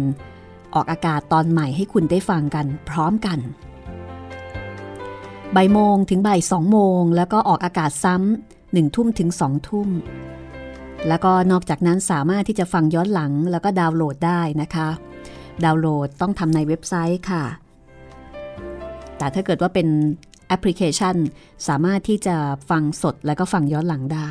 [0.74, 3.38] ออกอากาศตอนใหม่ให้คุณได้ฟังกันพร้อมกัน
[5.56, 9.88] บ่ายโมงถึงบ่ายสองโมง แล้วก็ออกอากาศซ้ำ หนึ่งทุ่มถึงสองทุ่ม
[11.08, 14.88] แล้วก็นอกจากนั้นสามารถที่จะฟังย้อนหลังแล้วก็ดาวน์โหลดได้นะคะ
[15.64, 17.44] ดาวน์โหลดต้องทำในเว็บไซต์ค่ะ
[19.18, 19.88] แต่ถ้าเกิดว่าเป็น
[20.48, 21.16] แอปพลิเคชัน
[21.68, 22.36] สามารถที่จะ
[22.70, 24.30] ฟังสดแล้วก็ฟังย้อนหลังได้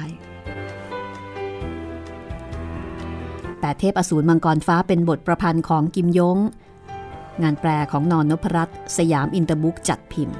[3.59, 6.37] แปดเทพอสูรมังกรฟ้าเป็นบทประพันธ์ของกิมยง
[7.43, 10.37] งานแปลของนอนนพรัตน์สยามอินเตอร์บุ๊กจัดพิมพ์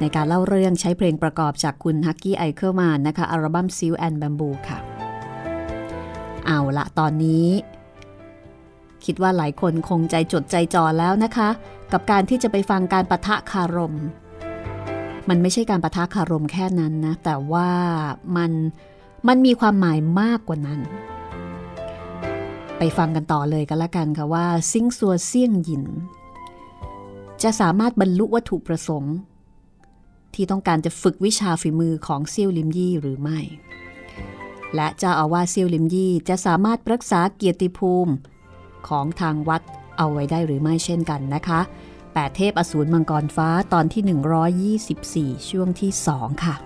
[0.00, 4.78] ในการเล่าเรื่องใช้เพลงประกอบจากคุณ Hucky Eichelmann นะคะอัลบั้ม Silk and Bamboo ค่ะ
[6.46, 7.46] เอาละตอนนี้
[9.04, 11.48] คิดว่าหลายคนคงใจจดใจจ่อแล้วนะคะ
[11.92, 13.94] กับการที่จะไปฟังการประทะคารม
[15.28, 17.70] มันไม่ใช่การประทะคารมแค่นั้นนะ แต่ว่า
[18.36, 18.52] มัน
[19.28, 20.80] มันมีความหมายมากกว่านั้น
[22.78, 25.84] ไปฟังกันต่อเลยกันละกันค่ะว่าซิงซัวเซี่ยงหยิน
[27.42, 29.16] จะสามารถบรรลุวัตถุประสงค์
[30.36, 33.38] ที่ต้องการจะฝึกวิชาฝีมือของเซี่ยวลิมยี่หรือไม่
[34.74, 38.12] และเจ้าอาวาสเซี่ยวลิมยี่จะสามารถรักษาเกียรติภูมิ
[38.88, 39.62] ของทางวัด
[39.98, 41.60] เอาไว้ได้หรือไม่เช่นกันนะคะ
[42.12, 46.56] แปดเทพอสูรมังกรฟ้าตอนที่ 124 ช่วงที่ 2 ค่ะ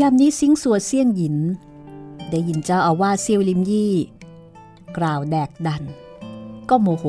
[0.00, 1.36] ยามนี้ซิงสัวเซียงหยิน
[2.30, 3.94] ได้ยินเจ้าอาวาสเซียวลิมยี่
[4.96, 5.82] กล่าวแดกดัน
[6.68, 7.04] ก็โมโห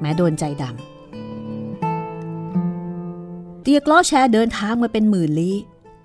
[0.00, 0.74] แม้โดนใจดำ
[3.62, 5.56] เตียกล้อแชร์เดินทางมาเป็นหมื่นลี้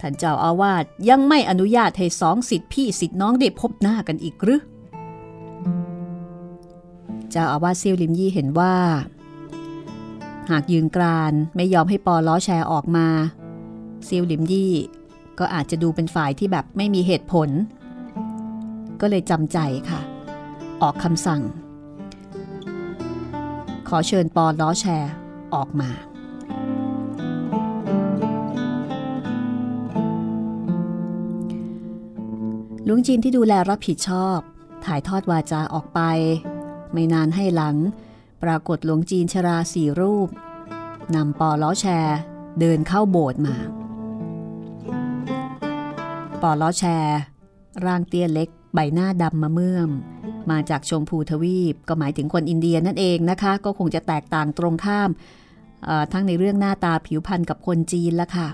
[0.02, 4.62] ท่านเจ้าอาวาสยังไม่อนุญาตให้สองสิทธิพี่สิทธิน้องได้พบหน้ากันอีกหรือ
[7.32, 8.76] เจ้าอาวาสเซียวลิมยี่เห็นว่า
[10.50, 13.08] หากยืนกรานไม่ยอมให้ปอล้อแชร์ออกมา
[14.06, 14.74] เซียวลิมยี่
[15.40, 17.50] ก็อาจจะดูเป็นฝ่ายที่แบบไม่มีเหตุผล
[19.02, 19.60] ก็เลยจำใจ
[19.90, 20.02] ค่ะ
[20.82, 21.42] ออกคำสั่ง
[23.88, 25.12] ขอเชิญปอล้อแชร์
[25.56, 25.90] ออกมา
[32.88, 34.38] ลุงจีนที่ดูแลรับผิดชอบ
[34.86, 36.00] ถ่ายทอดวาจาออกไป
[36.92, 37.76] ไม่นานให้หลัง
[38.44, 40.30] ปรากฏหลวงจีนชราสี่รูป
[41.16, 42.18] นำปอล้อแชร์
[42.60, 43.56] เดินเข้าโบสถ์มา
[46.44, 47.20] ปอล้อแชร์
[47.86, 49.90] ร่างเตี้ยเล็ก ใบหน้าดำมาเมื่อม
[50.52, 55.10] มาจากชมพูทวีป ก็หมายถึงคนอินเดียนั่นเองนะคะ ก็คงจะแตกต่างตรงข้าม
[56.12, 58.48] ทั้งในเรื่องหน้าตาผิวพรรณกับคนจีนละค่ะ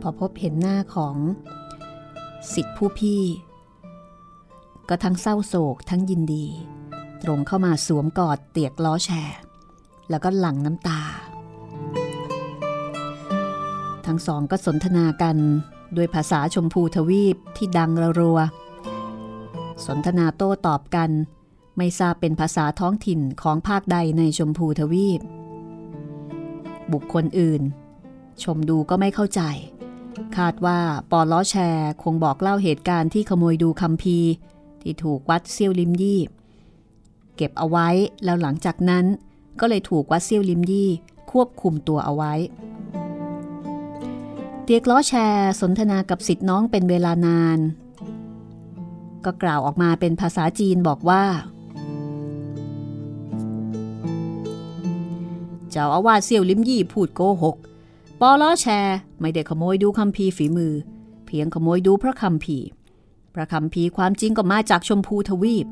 [0.00, 1.16] พอพบเห็นหน้าของ
[2.54, 3.22] สิทธิผู้พี่
[4.88, 6.46] ก็ทั้งเศร้าโศกทั้งยินดี
[7.22, 9.38] ตรงเข้ามาสวมกอดเตียกล้อแชร์
[10.10, 11.00] แล้วก็หลั่งน้ำตา
[14.06, 15.36] ทั้งสองก็สนทนากัน
[15.96, 18.38] ด้วยภาษาชมพูทวีปที่ดังระรัว
[19.86, 21.10] สนทนาโต้ตอบกัน
[21.76, 25.20] ไม่ทราบเป็นภาษาท้องถิ่นของภาคใดในชมพูทวีป
[26.92, 27.62] บุคคลอื่น
[28.42, 29.42] ชมดูก็ไม่เข้าใจ
[30.36, 30.78] คาดว่า
[31.10, 34.18] ปอล้อแชร์คงบอกเล่าเหตุการณ์ที่ขโมยดูคำพี
[34.82, 36.20] ที่ถูกวัดเซี่ยวลิมยี่
[37.36, 37.88] เก็บเอาไว้
[38.24, 39.04] แล้วหลังจากนั้น
[39.60, 40.88] ก็เลยถูกวัดเซี่ยวลิมยี่
[41.32, 42.34] ควบคุมตัวเอาไว้
[44.64, 47.58] เตียกล้อแชร์สนทนากับสิทธิ์น้องเป็นเวลานาน
[49.24, 51.24] ก็กล่าวออกมาเป็นภาษาจีนบอกว่า
[55.70, 57.56] เจ้าอาวาสเสี่ยวลิมยี่พูดโกหก
[58.20, 60.74] ปอล้อแชร์ไม่ได้ขโมยดูคำพีฝีมือ
[61.26, 62.58] เพียงขโมยดูพระคำพี
[63.34, 65.66] พระคำพีความจริงก็มาจากชมพูทวีป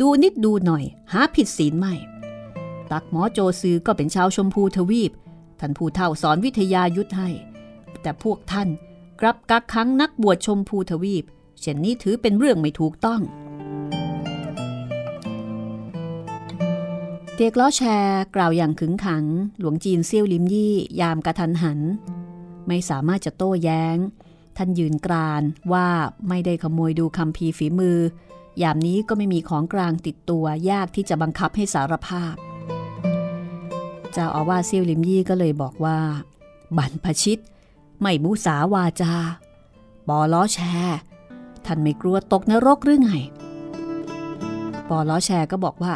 [0.00, 1.94] ดูนิดดูหน่อย หาผิดศีลไม่
[2.90, 5.12] ตักหมอโจซือก็เป็นชาวชมพูทวีป
[5.60, 7.28] ท่านผู้เฒ่าสอนวิทยายุทธให้
[8.02, 8.68] แต่พวกท่าน
[9.20, 11.24] กลับกักขังนักบวชชมพูทวีป
[11.60, 13.20] เช่นนี้ถือเป็นเรื่องไม่ถูกต้อง
[17.34, 19.24] เตียกล้อแชร์กล่าวอย่างขึงขัง
[19.58, 21.80] หลวงจีนเซี่ยวลิมยี่ยามกระทันหัน
[22.68, 23.96] ไม่สามารถจะโต้แย้ง
[24.56, 25.88] ท่านยืนกรานว่า
[26.28, 27.98] ไม่ได้ขโมยดูคำพีฝีมือ
[28.62, 32.34] ยามนี้ก็ไม่มีของกลางติดตัวยากที่จะบังคับให้สารภาพ
[34.12, 35.98] เจ้าอาวาสเซี่ยวลิมยี่ก็เลยบอกว่า
[36.78, 37.38] บัรพชิต
[38.00, 39.12] ไม่มุสาวาจา
[40.08, 40.98] ปอล้อแชร์
[41.64, 43.12] ท่านไม่กลัวตกนรกหรือไง
[44.88, 45.94] ปอล้อแชร์ก็บอกว่า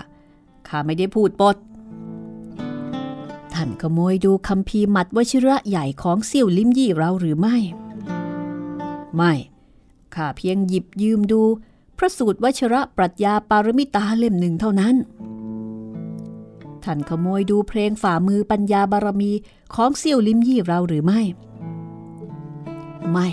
[0.69, 1.57] ข้าไม่ได้พูดปด
[3.55, 7.57] ท่านขโมยดูคำพีมัดวชิระใหญ่ของเซี่ยวลิมยี่เราหรือไม่
[9.17, 9.33] ไม่
[10.15, 11.43] ข้าเพียงหยิบยืมดู
[11.99, 14.95] พระสูตรวชิระปรัชญาปารมิตาเล่มหนึ่งเท่านั้น
[16.85, 19.33] ท่านขโมยดูเพลงฝ่ามือปัญญาบารมี
[19.75, 21.21] ของเซี่ยวลิมยี่เราหรือไม่
[23.11, 23.29] ไม่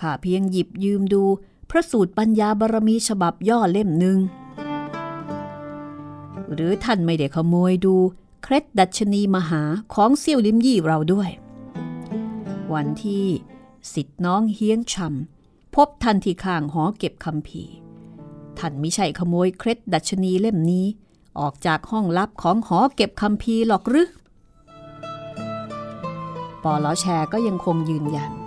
[0.00, 1.22] ข้าเพียงหยิบยืมดู
[1.70, 4.18] พระสูตรปัญญาบารมีฉบับย่อเล่มหนึ่ง
[6.52, 7.96] หรือท่านไม่ได้ขโมยดู
[8.42, 9.62] เคร็ดดัชนีมหา
[9.94, 11.30] ของเซี่ยวลิมยี่เราด้วย
[12.72, 13.26] วันที่
[13.92, 17.62] สิทธิน้องเฮียงชำพบท่านที่ข้างหอเก็บคำพี
[18.58, 20.86] ท่านม่ใช่ขโมยเคร็ดดัชนีเล่มนี้
[21.38, 24.08] ออกจากห้องลับของหอเก็บคำพีหรอกหรือ
[26.62, 28.45] ปอล้อแชร์ก็ยังคงยืนยัน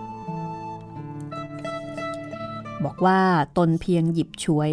[2.83, 3.21] บอกว่า
[3.57, 4.71] ตนเพียงหยิบฉวย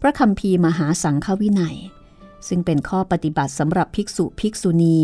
[0.00, 1.76] พระคำพีมหาสังฆวินัย
[2.48, 4.96] ซึ่งเป็นข้อปฏิบัติสำหรับภิกษุภิกษุณี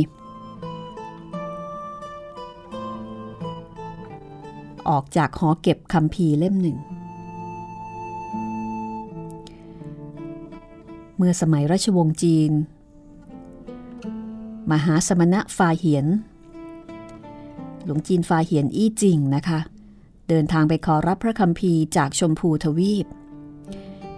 [4.88, 6.78] ออกจากหอเก็บคำพีเล่มหนึ่ง
[11.16, 12.52] เมื่อสมัยราชวงศ์จีน
[14.72, 16.06] มหาสมณะฟาเหียน
[17.84, 19.60] หลวงจีนฟาเหียนอี้จริงนะคะ
[20.28, 23.06] เดินทางไปขอรับพระคำพีจากชมพูทวีป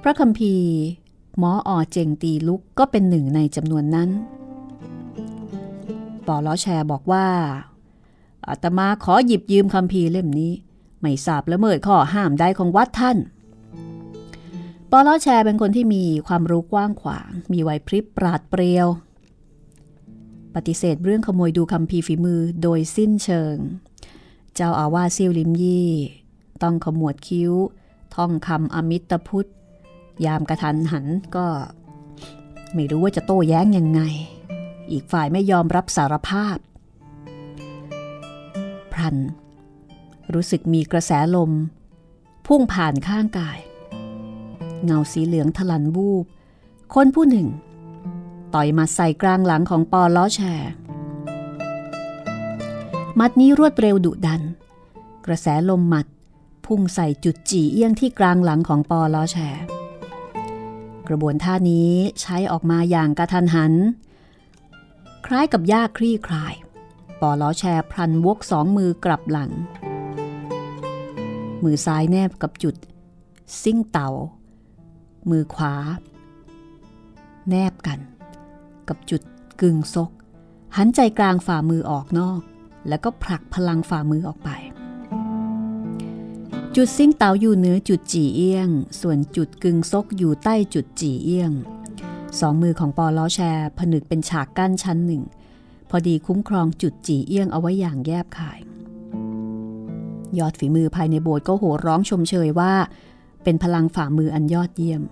[0.03, 0.55] พระคำพี
[1.39, 4.11] หมอออเจงตีลุกก็เป็นหนึ่งในจำนวนนั้น
[6.27, 7.27] ปอล้อแชร์บอกว่า
[8.49, 10.53] อาตมาขอหยิบยืมคำพีเล่มนี้
[11.01, 13.19] ไม่ทราบละเมิดข้อห้ามใดของวัดท่าน
[14.91, 18.89] ปอล้อแชร์เป็นคนที่มีความรู้กว้างขวาง มีไหวพริบปราดเปรียว
[20.55, 23.57] ปฏิเสธเรื่องขโมยดูคำพีฝีมือโดยสิ้นเชิง
[24.55, 25.91] เจ้าอาวาสซิวลิมยี่
[26.63, 27.53] ต้องขมวดคิ้ว
[28.15, 29.51] ท่องคำอมิตพุทธ
[30.25, 31.47] ยามกระทันหันก็
[32.75, 34.01] ไม่รู้ว่าจะโต้แย้งยังไง
[34.91, 36.57] อีกฝ่ายไม่ยอมรับสารภาพ
[38.93, 39.17] พรัน
[40.35, 41.53] รู้สึกมีกระแสลม
[42.47, 43.59] พุ่งผ่านข้างกาย
[44.85, 46.25] เงาสีเหลืองทลันบูบ
[46.95, 47.49] คนผู้หนึ่ง
[48.55, 50.71] ต่อยมาใส่กลางหลังของปอล้อแชร์
[53.19, 54.43] มัดนี้รวดเร็วดุดัน
[55.27, 56.07] กระแสลมหมัด
[56.67, 59.65] พุ่งใส่จุดจีเอี้ยงที่กลางหลังของปอล้อแชร์
[61.09, 61.91] กระบวนท่านี้
[62.21, 63.73] ใช้ออกมาอย่างกระทันหัน
[65.27, 66.55] คล้ายกับยากคลี่คลาย
[67.21, 69.51] ปอล้อแชร์พลันวกสองมือกลับหลัง
[71.63, 72.75] มือซ้ายแนบกับจุด
[73.63, 74.11] ซิ่งเต่า
[75.31, 75.75] มือขวา
[77.49, 77.99] แนบกัน
[78.89, 79.23] กับจุด
[79.61, 80.11] กึ่งซก
[80.77, 82.41] หันใจกลางฝ่ามือออกนอก
[82.89, 84.51] แล้วก็ผลักพลังฝ่ามือออกไป
[86.77, 88.69] จุดซิ่งเตาอยู่เหนือจุดจีเอี้ยง
[89.01, 91.53] ส่วนจุดกึงซกอยู่ใต้จุดจีเอี้ยง
[92.41, 95.23] สองมือของปอล้อแชร์ผนึกเป็นฉากกั้นชั้นหนึ่ง
[95.91, 98.61] พอดีคุ้มครองจุดจีเอี้ยงเอาไว้อย่างแยบขาย
[100.39, 102.73] ยอดฝีมือภายในโบสถ์ก็โห่ร้องชมเชยว่า
[103.45, 105.03] เป็นพลังฝ่ามืออันยอดเยี่ยม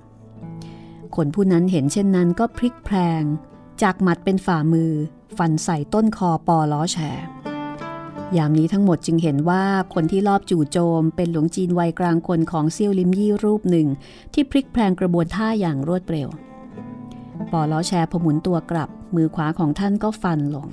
[1.17, 3.23] คนผู้นั้นเห็นเช่นนั้นก็พลิกแพลง
[3.83, 4.91] จากหมัดเป็นฝ่ามือ
[5.39, 7.25] ฟันใส่ต้นคอปอล้อแชร์
[8.35, 9.65] ยามนี้ทั้งหมดจึงเห็นว่า
[9.95, 13.89] คนที่ลอบจู่โจม เป็นหลวงจีนวัยกลางคนของเซี่ยวลิมยี่รูปหนึ่ง
[14.33, 16.29] ที่พลิกแพลงกระบวนท่าอย่างรวดเร็ว
[17.53, 20.67] ปอล้อแชร์พมุนตัวกลับ มือขวาของท่านก็ฟันลง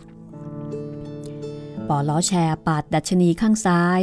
[1.88, 4.02] ปอล้อแชร์ปาดดัชนีข้างซ้าย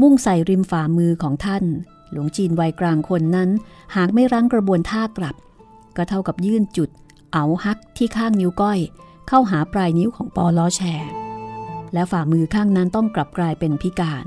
[0.00, 1.64] มุ่งใส่ริมฝ่ามือของท่าน
[2.10, 3.50] หลวงจีนวัยกลางคนนั้น
[3.96, 5.34] หากไม่รั้งกระบวนท่ากลับ
[5.96, 6.90] ก็เท่ากับยื่นจุด
[7.32, 8.78] เอาฮักที่ข้างนิ้วก้อย
[9.28, 11.10] เข้าหาปลายนิ้วของปอล้อแชร์
[11.92, 14.24] และฝ่ามือข้างนั้นต้องกลับกลายเป็นพิการ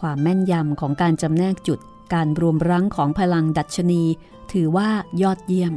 [0.00, 1.78] ความแม่นยำของการจำแนกจุด
[2.14, 4.02] การรวมรั้งของพลังดัชนี
[4.52, 4.88] ถือว่า
[5.22, 5.74] ยอดเยี่ยม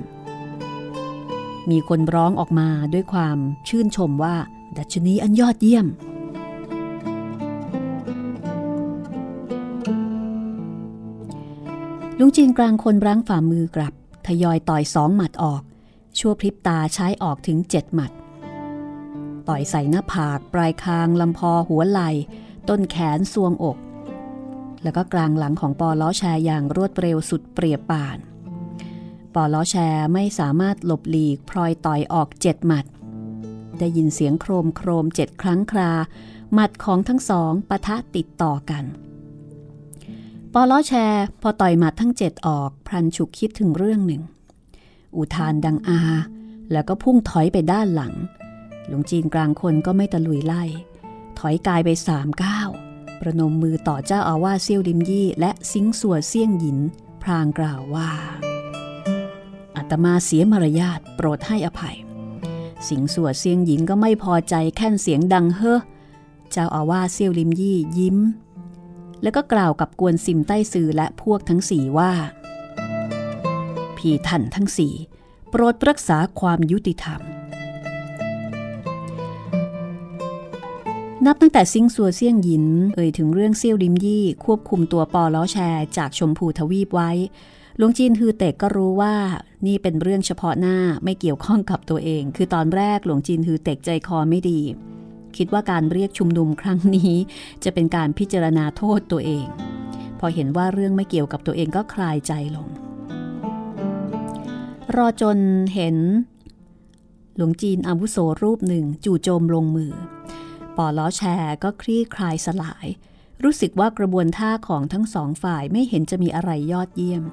[1.69, 4.36] มีคนร้องออกมาด้วยความชื่นชมว่า
[4.78, 5.88] ดัชนีอันยอดเยี่ยม
[12.19, 13.93] ลุงจีนกลางคนรั้งฝ่ามือกลับ
[14.28, 15.61] ทยอยต่อยสองหมัดออก
[16.19, 18.11] ชั่วพริบตาใช้ออกถึงเจ็ดหมัด
[19.52, 22.10] ต่อยใส่หน้าผาก ปลายคาง ลำพอหัวไหล่
[22.70, 23.78] ต้นแขนซวงอก
[24.84, 28.18] แล้วก็กลางหลังของปอล้อแชร์อย่างรวดเร็วสุดเปรียบป่าน
[29.34, 32.86] ปอล้อแชร์ไม่สามารถหลบหลีกพลอยต่อยออกเจ็ดหมัด
[33.80, 35.91] ได้ยินเสียงโครมโครมเจ็ดครั้งครา
[36.54, 38.84] หมัดของทั้งสองปะทะติดต่อกัน
[40.54, 44.22] ปอล้อแชร์พอต่อยหมัดทั้งเจ็ดออกพลันฉุกคิดถึงเรื่องหนึ่ง
[45.16, 45.99] อุทานดังอา
[46.72, 48.14] แล้วก็พุ่งถอยไปด้านหลัง
[48.88, 50.64] หลวงจีนกลางคนก็ไม่ตะลุยไล่
[51.40, 52.70] ถอยกายไปสามก้าว
[53.22, 56.80] ประนมมือต่อเจ้าอาวาสเซี่ยวดิมยี่ และซิงสัวเซี่ยงหยิน
[57.24, 58.10] พรางกล่าวว่า
[59.76, 61.98] อาตมาเสียมารยาทโปรดให้อภัย
[62.88, 65.80] สิงสัวเซียงหญิงก็ไม่พอใจแค่นเสียงดังเฮ้อ
[66.52, 68.18] เจ้าอาวาสเซี่ยวลิมยี่ยิ้ม
[69.22, 72.12] แล้วก็กล่าวกับกวนซิมใต้ซือและพวกทั้งสี่ว่า
[73.98, 74.94] พี่ท่านทั้งสี่
[75.50, 77.22] โปรดรักษาความยุติธรรม
[81.26, 82.65] นับตั้งแต่ซิงสัวเซี่ยงหยิน
[82.95, 87.11] เอ่ยถึงเรื่องเซี่ยวลิมยี่ควบคุมตัวปอล้อแชร์จากชมพูทวีปไว้
[87.78, 89.15] หลวงจีนฮือเต็กก็รู้ว่า
[89.67, 94.59] นี่เป็นเรื่องเฉพาะหน้าไม่เกี่ยวข้องกับตัวเอง คือตอนแรกหลวงจีนฮือเต็กใจคอไม่ดี
[95.38, 97.13] คิดว่าการเรียกชุมนุมครั้งนี้
[97.63, 99.45] จะเป็นการพิจารณาโทษตัวเอง
[100.19, 102.67] พอเห็นว่าเรื่องไม่เกี่ยวกับตัวเองก็คลายใจลง
[104.95, 105.38] รอจน
[105.74, 105.97] เห็น
[107.36, 109.93] หลวงจีนอาวุโสรูปหนึ่งจู่โจมลงมือ
[110.84, 112.88] อล้อแชร์ก็คลี่คลายสลาย
[113.44, 117.24] รู้สึกว่ากระบวนท่าของทั้งสองฝ่ายไม่เห็นจะมีอะไรยอดเยี่ยม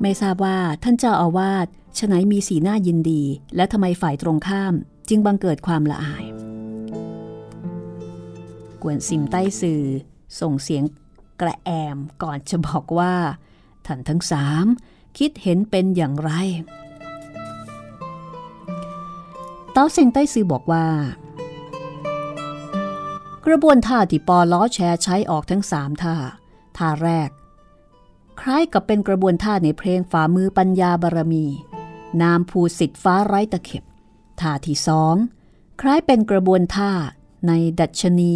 [0.00, 1.66] ไม่ทราบว่าท่านเจ้าอาวาส
[1.98, 3.22] ฉไหนมีสีหน้ายินดี
[3.56, 4.74] และทำไมฝ่ายตรงข้าม
[5.08, 6.24] จึงบังเกิดความละอาย
[8.82, 9.84] กวนซิมใต้สื่อ
[10.40, 10.84] ส่งเสียง
[11.40, 13.14] กระแอมก่อนจะบอกว่า
[13.86, 14.66] ท่านทั้งสาม
[15.18, 16.32] คิดเห็นเป็นอย่างไร
[19.72, 20.86] เต้าเซิงใต้ซือบอกว่า
[23.48, 26.16] กระบวนท่าที่ปอล้อแชร์ใช้ออกทั้งสามท่า
[26.76, 27.30] ท่าแรก
[28.40, 31.46] คล้ายกับเป็นกระบวนท่าในเพลงฝ่ามือปัญญาบารมี
[32.22, 33.84] นามภูสิทธิฟ้าไร้ตะเข็บ
[34.40, 35.14] ท่าที่สอง
[35.80, 36.92] คล้ายเป็นกระบวนท่า
[37.48, 38.34] ในดัชนี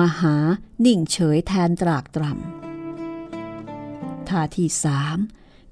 [0.00, 0.36] มหา
[0.84, 5.18] นิ่งเฉยแทนตรากตรำท่าที่สาม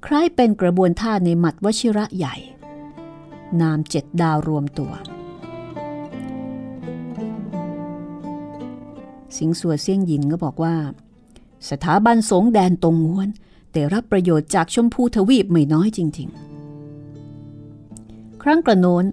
[0.06, 2.36] คล้ายเป็นกระบวนท่าในหมัดวชิระใหญ่
[3.60, 4.92] นามเจ็ดดาวรวมตัว
[9.38, 10.76] สิงสัวเซี่ยงหยินก็บอกว่า
[11.70, 13.28] สถาบันสงแดนตรงง้วน
[13.72, 16.52] ได้รับประโยชน์จากชมพูทวีปไม่น้อยจริง ๆ
[18.42, 19.04] ครั้งกระโน้น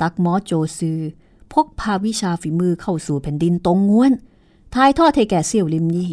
[0.00, 1.00] ตักหมอโจซือ
[1.52, 4.12] พกพาวิชาฝีมือเข้าสู่แผ่นดินตรงง้วน
[4.74, 6.12] ทายทอดให้แก่เซี่ยวลิมยี่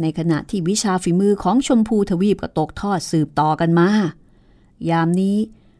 [0.00, 3.88] ในขณะที่วิชาฝีมือของชมพูทวีปก็ตกทอดสืบต่อกันมา
[4.90, 5.36] ยามนี้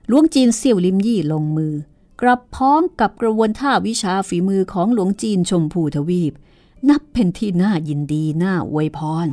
[0.09, 1.73] หลวงจีนเซี่ยวลิมยี่ลงมือ
[2.21, 6.33] กลับพร้อมกับกระบวนท่าวิชาฝีมือของหลวงจีนชมพูทวีป
[6.91, 9.29] นับเป็นที่น่ายินดีน่าอวยพร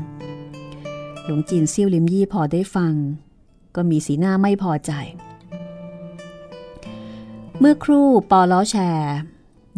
[1.24, 2.94] หลวงจีนเซี่ยวลิมยี่พอได้ฟัง
[3.76, 4.92] ก็มีสีหน้าไม่พอใจ
[7.60, 9.16] เมื่อครู่ปอล้อแชร์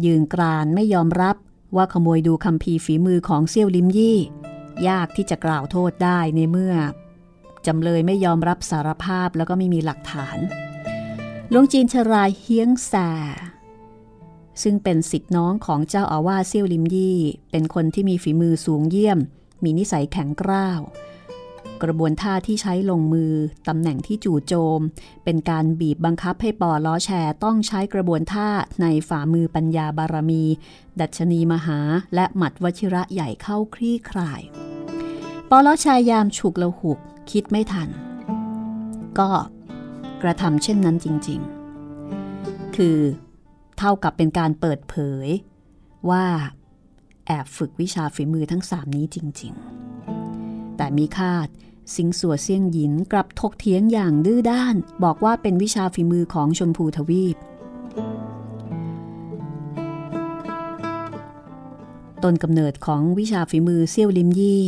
[0.04, 1.36] ยืนกรานไม่ยอมรับ
[1.76, 4.18] ว่าขโมยดูคำพีฝีมือของเซี่ยวลิมยี่
[4.88, 6.74] ยากที่จะกล่าวโทษได้ในเมื่อ
[7.66, 10.38] จำเลยไม่ยอมรับสารภาพแล้วก็ไม่มีหลักฐาน
[11.50, 12.94] หลวงจีนชรายเฮียงแส
[14.62, 17.18] ซึ่งเป็นสิทธิน้องของเจ้าอาวาสเซี่ยวลิมยี่
[17.50, 19.18] เป็นคนที่มีฝีมือสูงเยี่ยม
[19.64, 20.80] มีนิสัยแข็งกร้าว
[21.82, 23.32] กระบวนท่าที่ใช้ลงมือ
[23.68, 24.80] ตำแหน่งที่จู่โจม
[25.24, 28.48] เป็นการบีบบังคับให้ปอล้อแชร์ต้องใช้กระบวนท่า
[28.82, 30.44] ในฝ่ามือปัญญาบารมี
[31.00, 31.78] ดัชนีมหา
[32.14, 34.40] และหมัดวชิระใหญ่เข้าคลี่คลาย
[35.50, 36.98] ปอล้อแชร์ยามฉุกละหุก
[37.30, 37.88] คิดไม่ทัน
[39.18, 39.30] ก็
[40.22, 41.40] กระทำเช่นนั้นจริง
[42.08, 42.98] ๆ คือ
[43.78, 44.96] เท่ากับเป็นการเปิดเผ
[45.26, 45.28] ย
[46.10, 46.24] ว่า
[47.26, 49.52] แอบฝึกวิชาฝีมือทั้งสามนี้จริง
[50.14, 51.48] ๆ แต่มีคาด
[51.96, 57.36] สิงสัวเซียงหยินกลับทกเถียงอย่างดื้อด้าน บอกว่าเป็นวิชาฝีมือของชมพูทวีป
[62.22, 64.66] ต้นกำเนิดของวิชาฝีมือเซี่ยวลิมยี่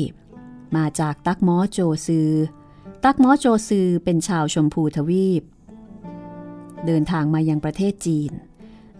[0.76, 2.30] มาจากตักม้อโจซือ
[3.04, 5.42] ตักม้อโจซือเป็นชาวชมพูทวีป
[6.86, 8.32] เดินทางมายังประเทศจีน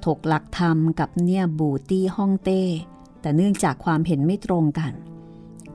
[0.05, 2.63] ถกหลักธรรมกับเนี่ยบูตี้ฮ่องเต้
[3.21, 4.93] แต่เนื่องจากความเห็นไม่ตรงกัน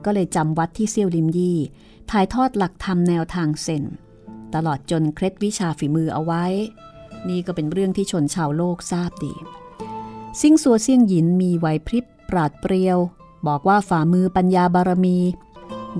[0.04, 1.58] ก็เลยจำวัดที่เซี่ยวลิมยี่
[2.10, 3.84] ถ่ายทอดหลักธรรมแนวทางเซน
[4.54, 6.44] ตลอดจนเคล็ดวิชาฝีมือเอาไว้
[7.28, 9.34] นี่ก็เป็นเรื่องที่ชนชาวโลกทราบดี
[10.40, 12.98] ซิ่งซัวเซี่ยงหยินมีไหวพริบปราดเปรียว
[13.46, 15.18] บอกว่าฝ่ามือปัญญาบารมี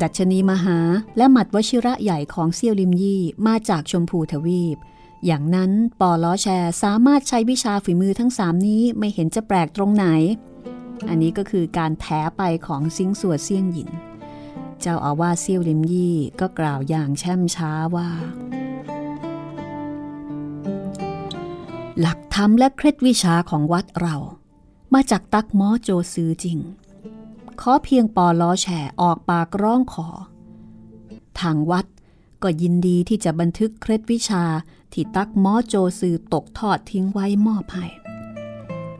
[0.03, 0.79] ดัชนีมหา
[1.17, 4.77] และหมัดวชิระใหญ่ของเซี่ยวลิมยี่มาจากชมพูทวีป
[5.27, 5.71] อย่างนั้น
[6.01, 10.07] ปอล้อแชร์สามารถใช้วิชาฝีมือทั้งสามนี้ไม่เห็นจะแปลกตรงไหน
[11.09, 12.07] อันนี้ก็คือการแถ
[12.37, 13.91] ไปของซิงสวดเซี่ยงหยิน
[14.81, 18.11] เจ้าอาวาสเซี่ยวลิมยี่ก็กล่าวอย่างแช่มช้าว่า
[22.01, 24.17] หลักธรรมและเคล็ดวิชาของวัดเรา
[24.95, 26.59] มาจากตักม้อโจซือจริง
[27.61, 28.67] ขอเพียงปอล้อแฉ
[29.01, 30.09] ออกปากร้องขอ
[31.41, 31.87] ทางวัด
[32.43, 34.45] ก็ยินดีที่จะบันทึกเคล็ดวิชา
[34.93, 37.87] ที่ตักมอโจซือตกทอดทิ้งไว้มอบให้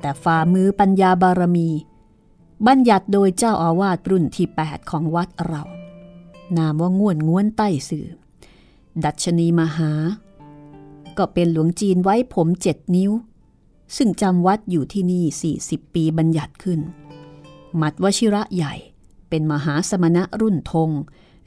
[0.01, 1.69] แต่ฝ่ามือปัญญาบารมี
[2.67, 5.63] บัญญัติโดยเจ้าอาวาสรุ่นที่ 8 ของวัดเรา
[6.57, 8.07] นามว่าง่วนง้วนใต้สื่อ
[9.05, 9.93] ดัชนีมหา
[11.19, 13.11] ก็เป็นหลวงจีนไว้ผมเจ็ดนิ้ว
[13.97, 16.81] ซึ่งจำวัดอยู่ที่นี่ 40 ปีบัญญัติขึ้น
[17.81, 18.75] มัดวชิระใหญ่
[19.29, 20.91] เป็นมหาสมณะรุ่นธง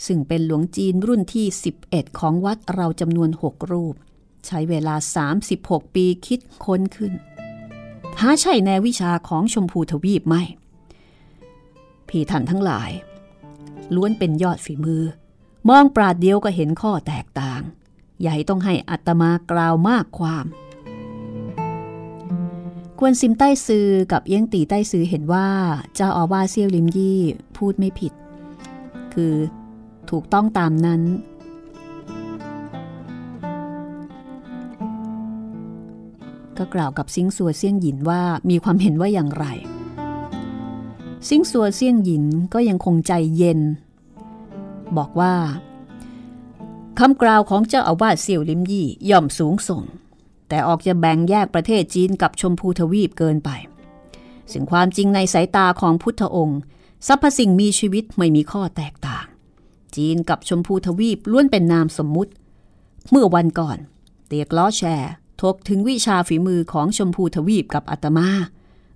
[0.06, 1.46] ซึ่งเป็นหลวงจีนรุ่นที่
[1.84, 3.96] 11 ของวัดเราจำนวน 6 รูป
[4.46, 4.96] ใช้เวลา
[5.46, 7.14] 36 ปีคิดค้นขึ้น
[8.20, 10.44] หาใช่แนววิชาของชมพูทวีปไม่
[12.08, 12.92] พี่ท่านทั้งหลาย
[13.96, 15.04] ล้วนเป็นยอดฝีมือ
[15.70, 17.62] มองปราดเดียวก็เห็นข้อแตกต่าง
[18.22, 20.46] ใหญ่ต้องให้อัตมากล่าวมากความ
[23.00, 25.48] ควรซิมใต้ซือกับเอี้ยงตีใต้ซือเห็นว่า
[25.96, 27.22] เจ้าอาวาสเซียวลิมยี่
[27.58, 28.14] พูดไม่ผิด
[29.14, 29.34] คือ
[30.12, 31.02] ถูกต้องตามนั้น
[36.58, 39.46] ก็กล่าวกับซิงสัวเซียงหยินว่ามีความเห็นว่าอย่างไร
[41.28, 43.60] ซิงสัวเซียงหยินก็ยังคงใจเย็น
[44.98, 45.34] บอกว่า
[47.00, 49.84] คำกล่าวของเจ้าอาวาสเสี่ยวลิมยี่ย่อมสูงส่ง
[50.50, 53.50] แต่ออกจะแบ่งแยกประเทศจีนกับชมพูทวีปเกินไป
[54.52, 56.60] สิ่งความจริงในสายตาของพุทธองค์
[57.08, 59.15] สรรพสิ่งมีชีวิตไม่มีข้อแตกต่าง
[59.98, 62.32] จีนกับชมพูทวีปล้วนเป็นนามสมมุติ
[63.12, 63.78] เมื่อวันก่อน
[64.28, 68.30] เตียกล้อแชร์ทกถึงวิชาฝีมือของชมพูทวีปกับอาตมา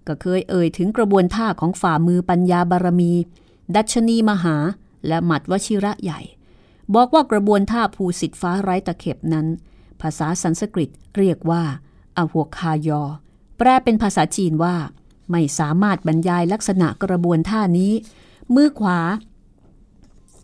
[0.08, 3.14] ก็เคยเอ่ยถึงกระบวนท่าของฝ่ามือปัญญาบารมี
[3.76, 4.56] ดัชนีมหา
[5.08, 6.22] และหมัดวชิระใหญ่
[6.95, 9.47] บอกว่ากระบวนท่าภูสิทธิ์ฟ้าไร้ตะเข็บนั้น
[10.02, 11.64] ภาษาสันสกฤตเรียกว่า
[12.18, 13.02] อหัวคายอ
[13.58, 14.76] แปลเป็นภาษาจีนว่า
[15.32, 17.93] ไม่สามารถบรรยายลักษณะกระบวนท่านี้
[18.56, 19.00] มือขวา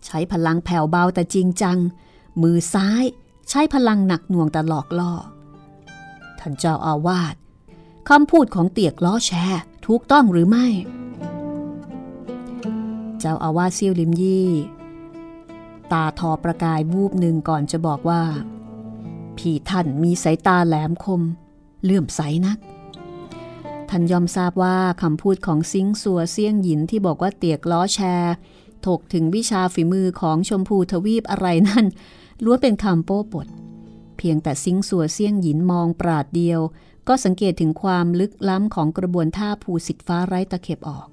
[0.06, 1.78] ใช้พลังแผ่วเบาแต่จริงจัง
[2.42, 3.04] มือซ้าย
[3.50, 5.12] ใช้พลังหนักหน่วงแต่หลอกล่อ
[6.38, 7.34] ท่านเจ้าอาวาส
[8.08, 10.66] คำพูดของเตียกล้อแชร์ถูกต้องหรือไม่
[13.20, 14.50] เจ้าอาวาสเซียวลิมยี่
[15.92, 18.22] ตาทอประกายวูบหนึ่งก่อนจะบอกว่า
[19.36, 21.22] พี่ท่านมีสายตาแหลมคม
[21.84, 22.58] เลื่อมใสนัก
[23.88, 28.34] ท่านยอมทราบว่าคำพูดของซิงสัวเซียงหยินที่บอกว่าเตียกล้อแชร์
[28.86, 31.86] ถกถึงวิชาฝีมือของชมพูทวีปอะไรนั่น
[32.44, 33.46] ล้วนเป็นคำโป้ปด
[34.18, 36.60] เพียงแต่ซิงสัวเซียงหยินมองปราดเดียว
[37.08, 41.08] ก็สังเกตถึงความลึกล้ำของกระบวนท่าภูสิทธิฟ้าไร้ตะเข็บออก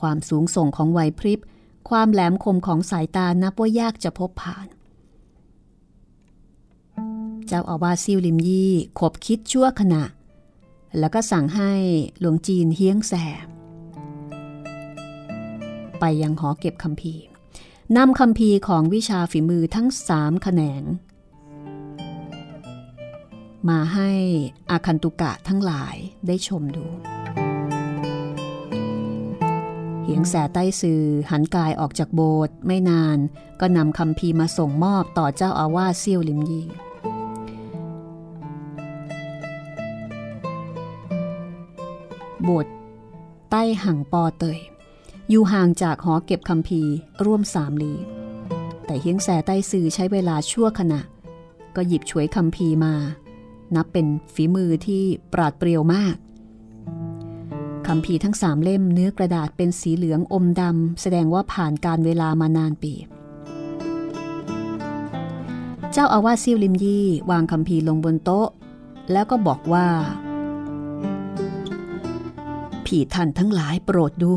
[0.00, 1.40] ความสูงส่งของไหวพริบ
[1.88, 4.66] ความแหลมคมของสายตานับว่ายากจะพบผ่าน
[7.46, 10.04] เจ้าอาวาสซิวลิมยี่ขบคิดชั่วขณะ
[10.98, 11.72] แล้วก็สั่งให้
[12.20, 13.14] หลวงจีนเฮียงแส
[16.00, 17.14] ไปยังหอเก็บคำพี
[17.96, 20.82] นำคำพีของวิชาฝีมือทั้งสามแขนง
[23.68, 24.10] มาให้
[24.70, 25.96] อาคันตุกะทั้งหลาย
[26.26, 26.86] ได้ชมดู
[30.02, 33.18] เหียงแสใต้สื่อหันกายออกจากโบสถ์ไม่นาน
[33.60, 36.66] ก็นำคำพีมาส่งมอบต่อเจ้าอาวาสเซี่ยวลิมยี่
[42.42, 42.72] โบสถ์
[43.50, 44.58] ใต้ห่างปอเตย
[45.32, 46.82] อยู่ห่างจากหอเก็บคำพี
[47.24, 47.94] ร่วมสามลี
[48.86, 51.00] แต่เฮียงแสใต้สื่อใช้เวลาชั่วขณะ
[51.76, 52.94] ก็หยิบฉวยคำพีมา
[53.74, 55.02] นับเป็นฝีมือที่
[55.32, 56.16] ปราดเปรียวมาก
[57.86, 62.92] คำพีทั้งสามเล่มเนื้อกระดาษเป็นสีเหลืองอมดำแสดงว่าผ่านการเวลามานานปี
[65.92, 68.48] เจ้าอาวาสซิ่วลิมยี่วางคำพีลงบนโต๊ะ
[69.12, 69.86] แล้วก็บอกว่า
[72.86, 74.34] ผีท่านทั้งหลายโปรดดู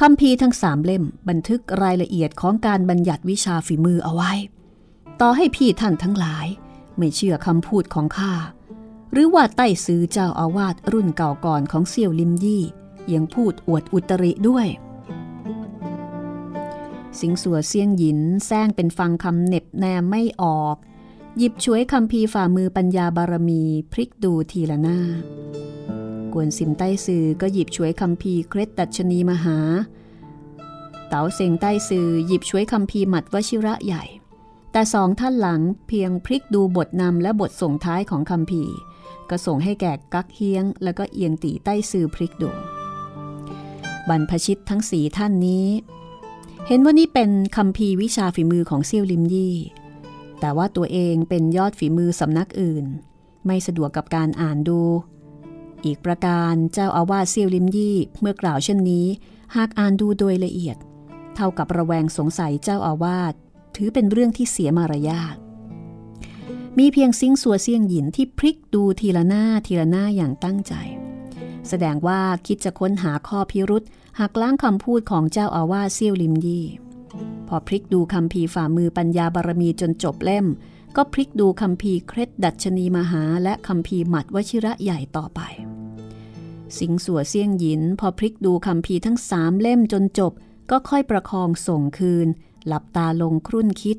[0.00, 4.32] คำพีทั้งสามเล่มบันทึกรายละเอียดของการบัญญัติวิชาฝีมือเอาไว้
[5.20, 6.46] ต่อให้พี่ท่านทั้งหลาย
[6.96, 8.32] ไม่เชื่อคำพูดของข้า
[9.12, 12.62] หรือว่าใต้ซื้อเจ้าอาวาสรุ่นเก่าก่อนของเซี่ยวลิมยี่
[13.12, 14.66] ยังพูดอวดอุตริด้วย
[17.20, 20.76] สิงสัวเซียงหยินแซงเป็นฟังคำเน็บแนมไม่ออก
[21.38, 24.98] หยิบช่วยคำพีฝ่ามือปัญญาบารมีพลิกดูทีละหน้า
[26.34, 29.58] กวนสิมใต้ซือก็หยิบช่วยคำพีเคร็ดดัชนีมหา
[31.08, 34.04] เต๋าเซงใต้ซือหยิบช่วยคำพีหมัดวชิระใหญ่
[34.72, 38.62] แต่สองท่านหลังเพียงพลิกดูบทนำและบทส่งท้ายของคำพี
[39.30, 42.50] ก็ส่งให้แก่กักเฮียง แล้วก็เอียงตีใต้ซือพลิกดู
[44.08, 45.66] บรรพชิตทั้งสีท่านนี้
[46.66, 49.56] เห็นว่านี่เป็นคำพีวิชาฝีมือของเซี่ยวลิมยี่
[50.40, 52.84] แต่ว่าตัวเองเป็นยอดฝีมือสำนักอื่น
[53.46, 54.80] ไม่สะดวกกับการอ่านดู
[55.84, 59.06] อีกประการเจ้าอาวาสเซียวลิมยี่เมื่อกล่าวเช่นนี้
[59.56, 60.76] หากอ่านดูโดยละเอียด
[61.34, 63.34] เท่ากับระแวงสงสัยเจ้าอาวาส
[63.76, 65.36] ถือเป็นเรื่องที่เสียมารยาท
[66.78, 70.74] มีเพียงซิงสัวเซียงหยินที่พลิกดูทีละหน้าทีละหน้าอย่างตั้งใจ
[71.68, 73.82] แสดงว่าคิดจะค้นหาข้อพิรุธ
[74.20, 76.66] หักล้างคำพูดของเจ้าอาวาสเซียวลิมยี่
[77.48, 80.46] พอพลิกดูคัมภีร์ฝ่ามือปัญญาบารมีจนจบเล่ม
[80.96, 85.40] ก็พลิกดูคัมภีร์เคล็ดดัชนีมหาและคัมภีร์หมัดวชิระใหญ่ต่อไป
[86.78, 90.32] สิงสัวเซียงหยิน พอพลิกดูคัมภีร์ทั้งสามเล่มจนจบ
[90.70, 92.28] ก็ค่อยประคองส่งคืน
[92.66, 93.98] หลับตาลงครุ่นคิด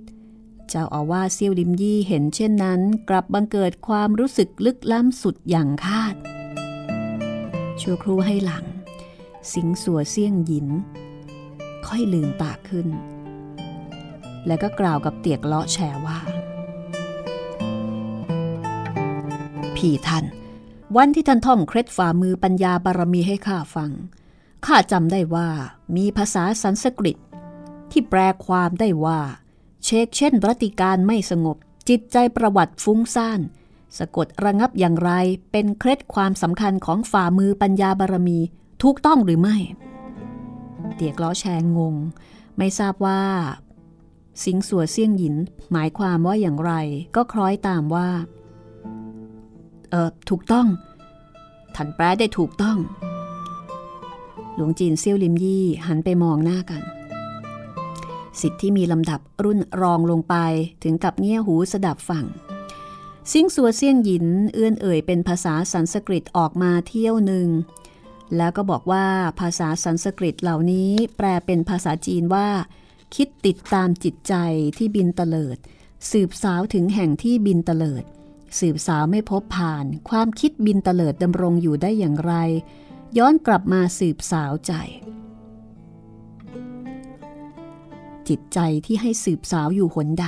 [0.70, 6.16] เจ้าอาวาสเซี่ยวลิมยี่เห็นเช่นนั้น กลับบังเกิดความรู้สึกลึกล้ำสุดอย่างคาด
[7.82, 8.66] ชั่วครู่ให้หลัง
[9.54, 10.68] สิงสัวเซียงหยิน
[11.88, 12.88] ค่อยลืมตาขึ้น
[14.48, 16.20] และก็กล่าวกับเตียกเลาะแชว่า
[19.76, 20.26] พี่ท่าน
[20.94, 23.92] วันที่ท่านท่องเคล็ดฝ่ามือปัญญาบารมีให้ข้าฟัง
[24.66, 25.50] ข้าจำได้ว่า
[25.96, 27.18] มีภาษาสันสกฤต
[27.92, 29.20] ที่แปลความได้ว่า
[29.84, 31.58] เชกเช่นรัติการไม่สงบ
[31.90, 33.40] จิตใจประวัติฟุ้งซ่าน
[33.98, 35.12] สะกดระงับอย่างไร
[35.52, 38.40] เป็นเคล็ดความสำคัญของฝ่ามือปัญญาบารมี
[38.84, 39.58] ถูกต้องหรือไม่
[40.96, 41.96] เตียกล้อแชงงง
[42.58, 43.22] ไม่ทราบว่า
[44.44, 45.36] สิงสัวเซี่ยงหยิน
[45.72, 46.74] หมายความว่าอย่างไร
[47.16, 48.10] ก็คล้อยตามว่า
[49.90, 50.68] เออถูกต้อง
[51.76, 52.78] ท่านแปลได้ถูกต้อง
[54.56, 56.82] หลวงจีนเซี่ยวลิมยี่หันไปมองหน้ากัน
[58.42, 60.36] สิทธิ์ที่มีลำดับรุ่นรองลงไป
[60.84, 62.26] ถึงกับเงี่ยหูสดับฟัง
[63.32, 67.48] ซิงสัวเซียงหยินเอื้อนเอ่ยเป็นภาษาสันสกฤตออกมาเที่ยวหนึ่ง
[68.38, 69.06] แล้วก็บอกว่า
[69.40, 72.48] ภาษาสันสกฤตเหล่านี้แปลเป็นภาษาจีนว่า
[73.16, 74.34] คิดติดตามจิตใจ
[74.78, 75.58] ที่บินเตลิด
[76.12, 78.04] สืบสาวถึงแห่งที่บินเตลิด
[78.60, 82.34] สืบสาวไม่พบผ่าน ความคิดบินเตลิดดำรงอยู่ได้อย่างไร
[83.18, 84.74] ย้อนกลับมาสืบสาวใจ
[88.28, 90.28] จิตใจที่ให้สืบสาวอยู่หนใด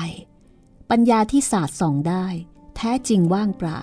[0.90, 2.26] ปัญญาที่ศาสตร์ส่องได้
[2.76, 3.82] แท้จริงว่างเปล่า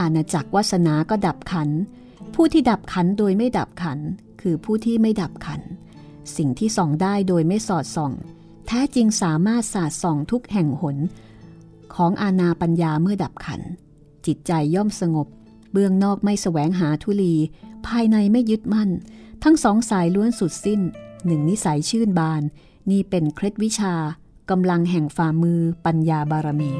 [0.00, 1.70] อาณาจักรวาสนาก็ดับขัน
[2.34, 3.98] ผู้ที่ดับขันโดยไม่ดับขัน
[4.40, 5.60] คือผู้ที่ไม่ดับขัน
[6.36, 8.12] สิ่งที่ส่องได้โดยไม่สอดส่อง
[8.66, 10.96] แท้จริงสามารถศาสาดส่องทุกแห่งหน
[11.96, 13.60] ของอาณาปัญญาเมื่อดับขัน
[14.26, 15.26] จิตใจย่อมสงบ
[15.72, 17.34] เบื้องนอกไม่แสวงหาทุลี
[17.86, 18.90] ภายในไม่ยึดมั่น
[19.44, 20.80] ทั้งสองสายล้วนสุดสิ้น
[21.26, 22.42] หนึ่งนิสัยชื่นบาน
[22.90, 23.94] นี่เป็นเคล็ดวิชา
[24.50, 26.72] กำลังแห่งฝ่ามือปัญญาบารมี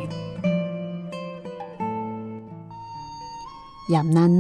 [3.93, 4.35] ยามนั้น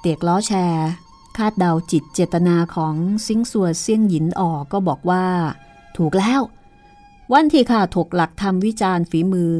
[0.00, 0.88] เตียกล้อแชร์
[1.36, 2.94] คาดเดาจิตเจตนาของ
[3.26, 5.26] ซิงสัวเซียงหยินออกก็บอกว่า
[5.96, 6.40] ถูกแล้ว
[7.32, 9.50] วันที่ข้าถกหลักทำวิจารณ์ฝีมือ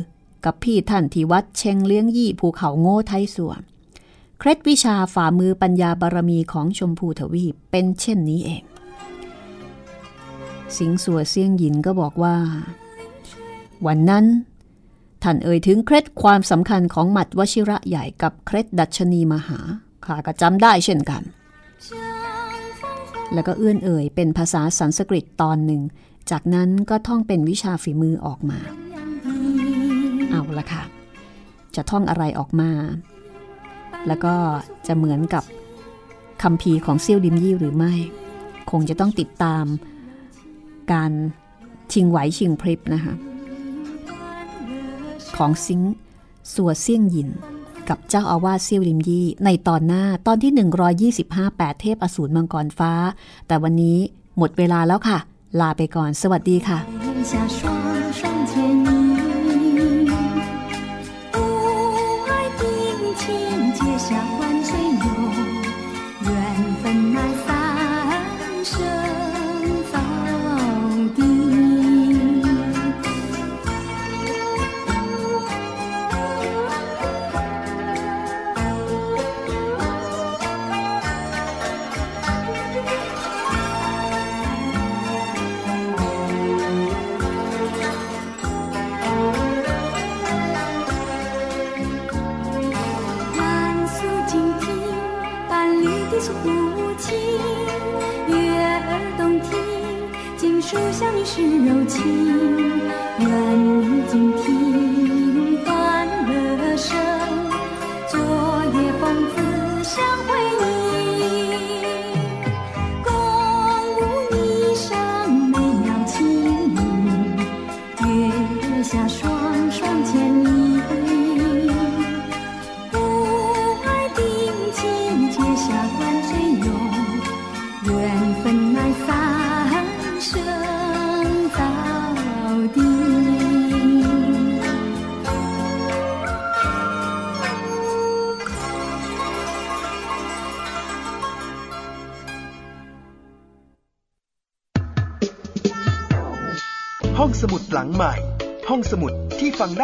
[0.45, 3.61] กับพี่ท่านที่วัดเชงเลี้ยงยี่ภูเขาโง่ไทยสัวน
[4.39, 8.63] เคล็ดวิชาฝ่ามือปัญญาบารมีของชมพูทวีปเป็นเช่นนี้เอง
[10.77, 12.37] สิงสัวเซียงหยินก็บอกว่า
[13.87, 14.25] วันนั้น
[15.23, 19.59] ท่านเอ่ยถึงเคล็ดความสำคัญของหมัดวชิระใหญ่กับเคล็ดดัชนีมหา
[20.05, 21.23] ข้าก็จำได้เช่นกัน
[23.33, 25.83] แล้วก็เอื้อนเอ่ยเป็นภาษาสันสกฤตตอนหนึ่ง
[26.31, 28.61] จากนั้นก็ท่องเป็นวิชาฝีมือออกมา
[30.33, 30.83] เอาละค่ะ
[31.75, 32.71] จะท่องอะไรออกมา
[34.07, 34.35] แล้วก็
[34.87, 35.45] จะเหมือนกับ
[36.43, 37.93] คำพีของเซี่ยวดิมยี่หรือไม่
[38.71, 39.65] คงจะต้องติดตาม
[40.93, 41.13] การ
[41.93, 43.15] ชิงไหวชิงพริบนะคะ
[45.37, 45.81] ของซิง
[46.55, 47.29] สัวเซี่ยงยิน
[47.89, 50.53] กับเจ้าอาวาสเซี่ยวดิมยี่ ในตอนหน้าตอนที่
[51.25, 52.93] 125 8 เทพอสูรมังกรฟ้า
[53.47, 53.99] แต่วันนี้
[54.39, 55.19] หมดเวลาแล้วค่ะ
[55.61, 56.79] ลาไปก่อนสวัสดีค่ะ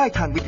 [0.09, 0.47] ที่ฟังได้ทาง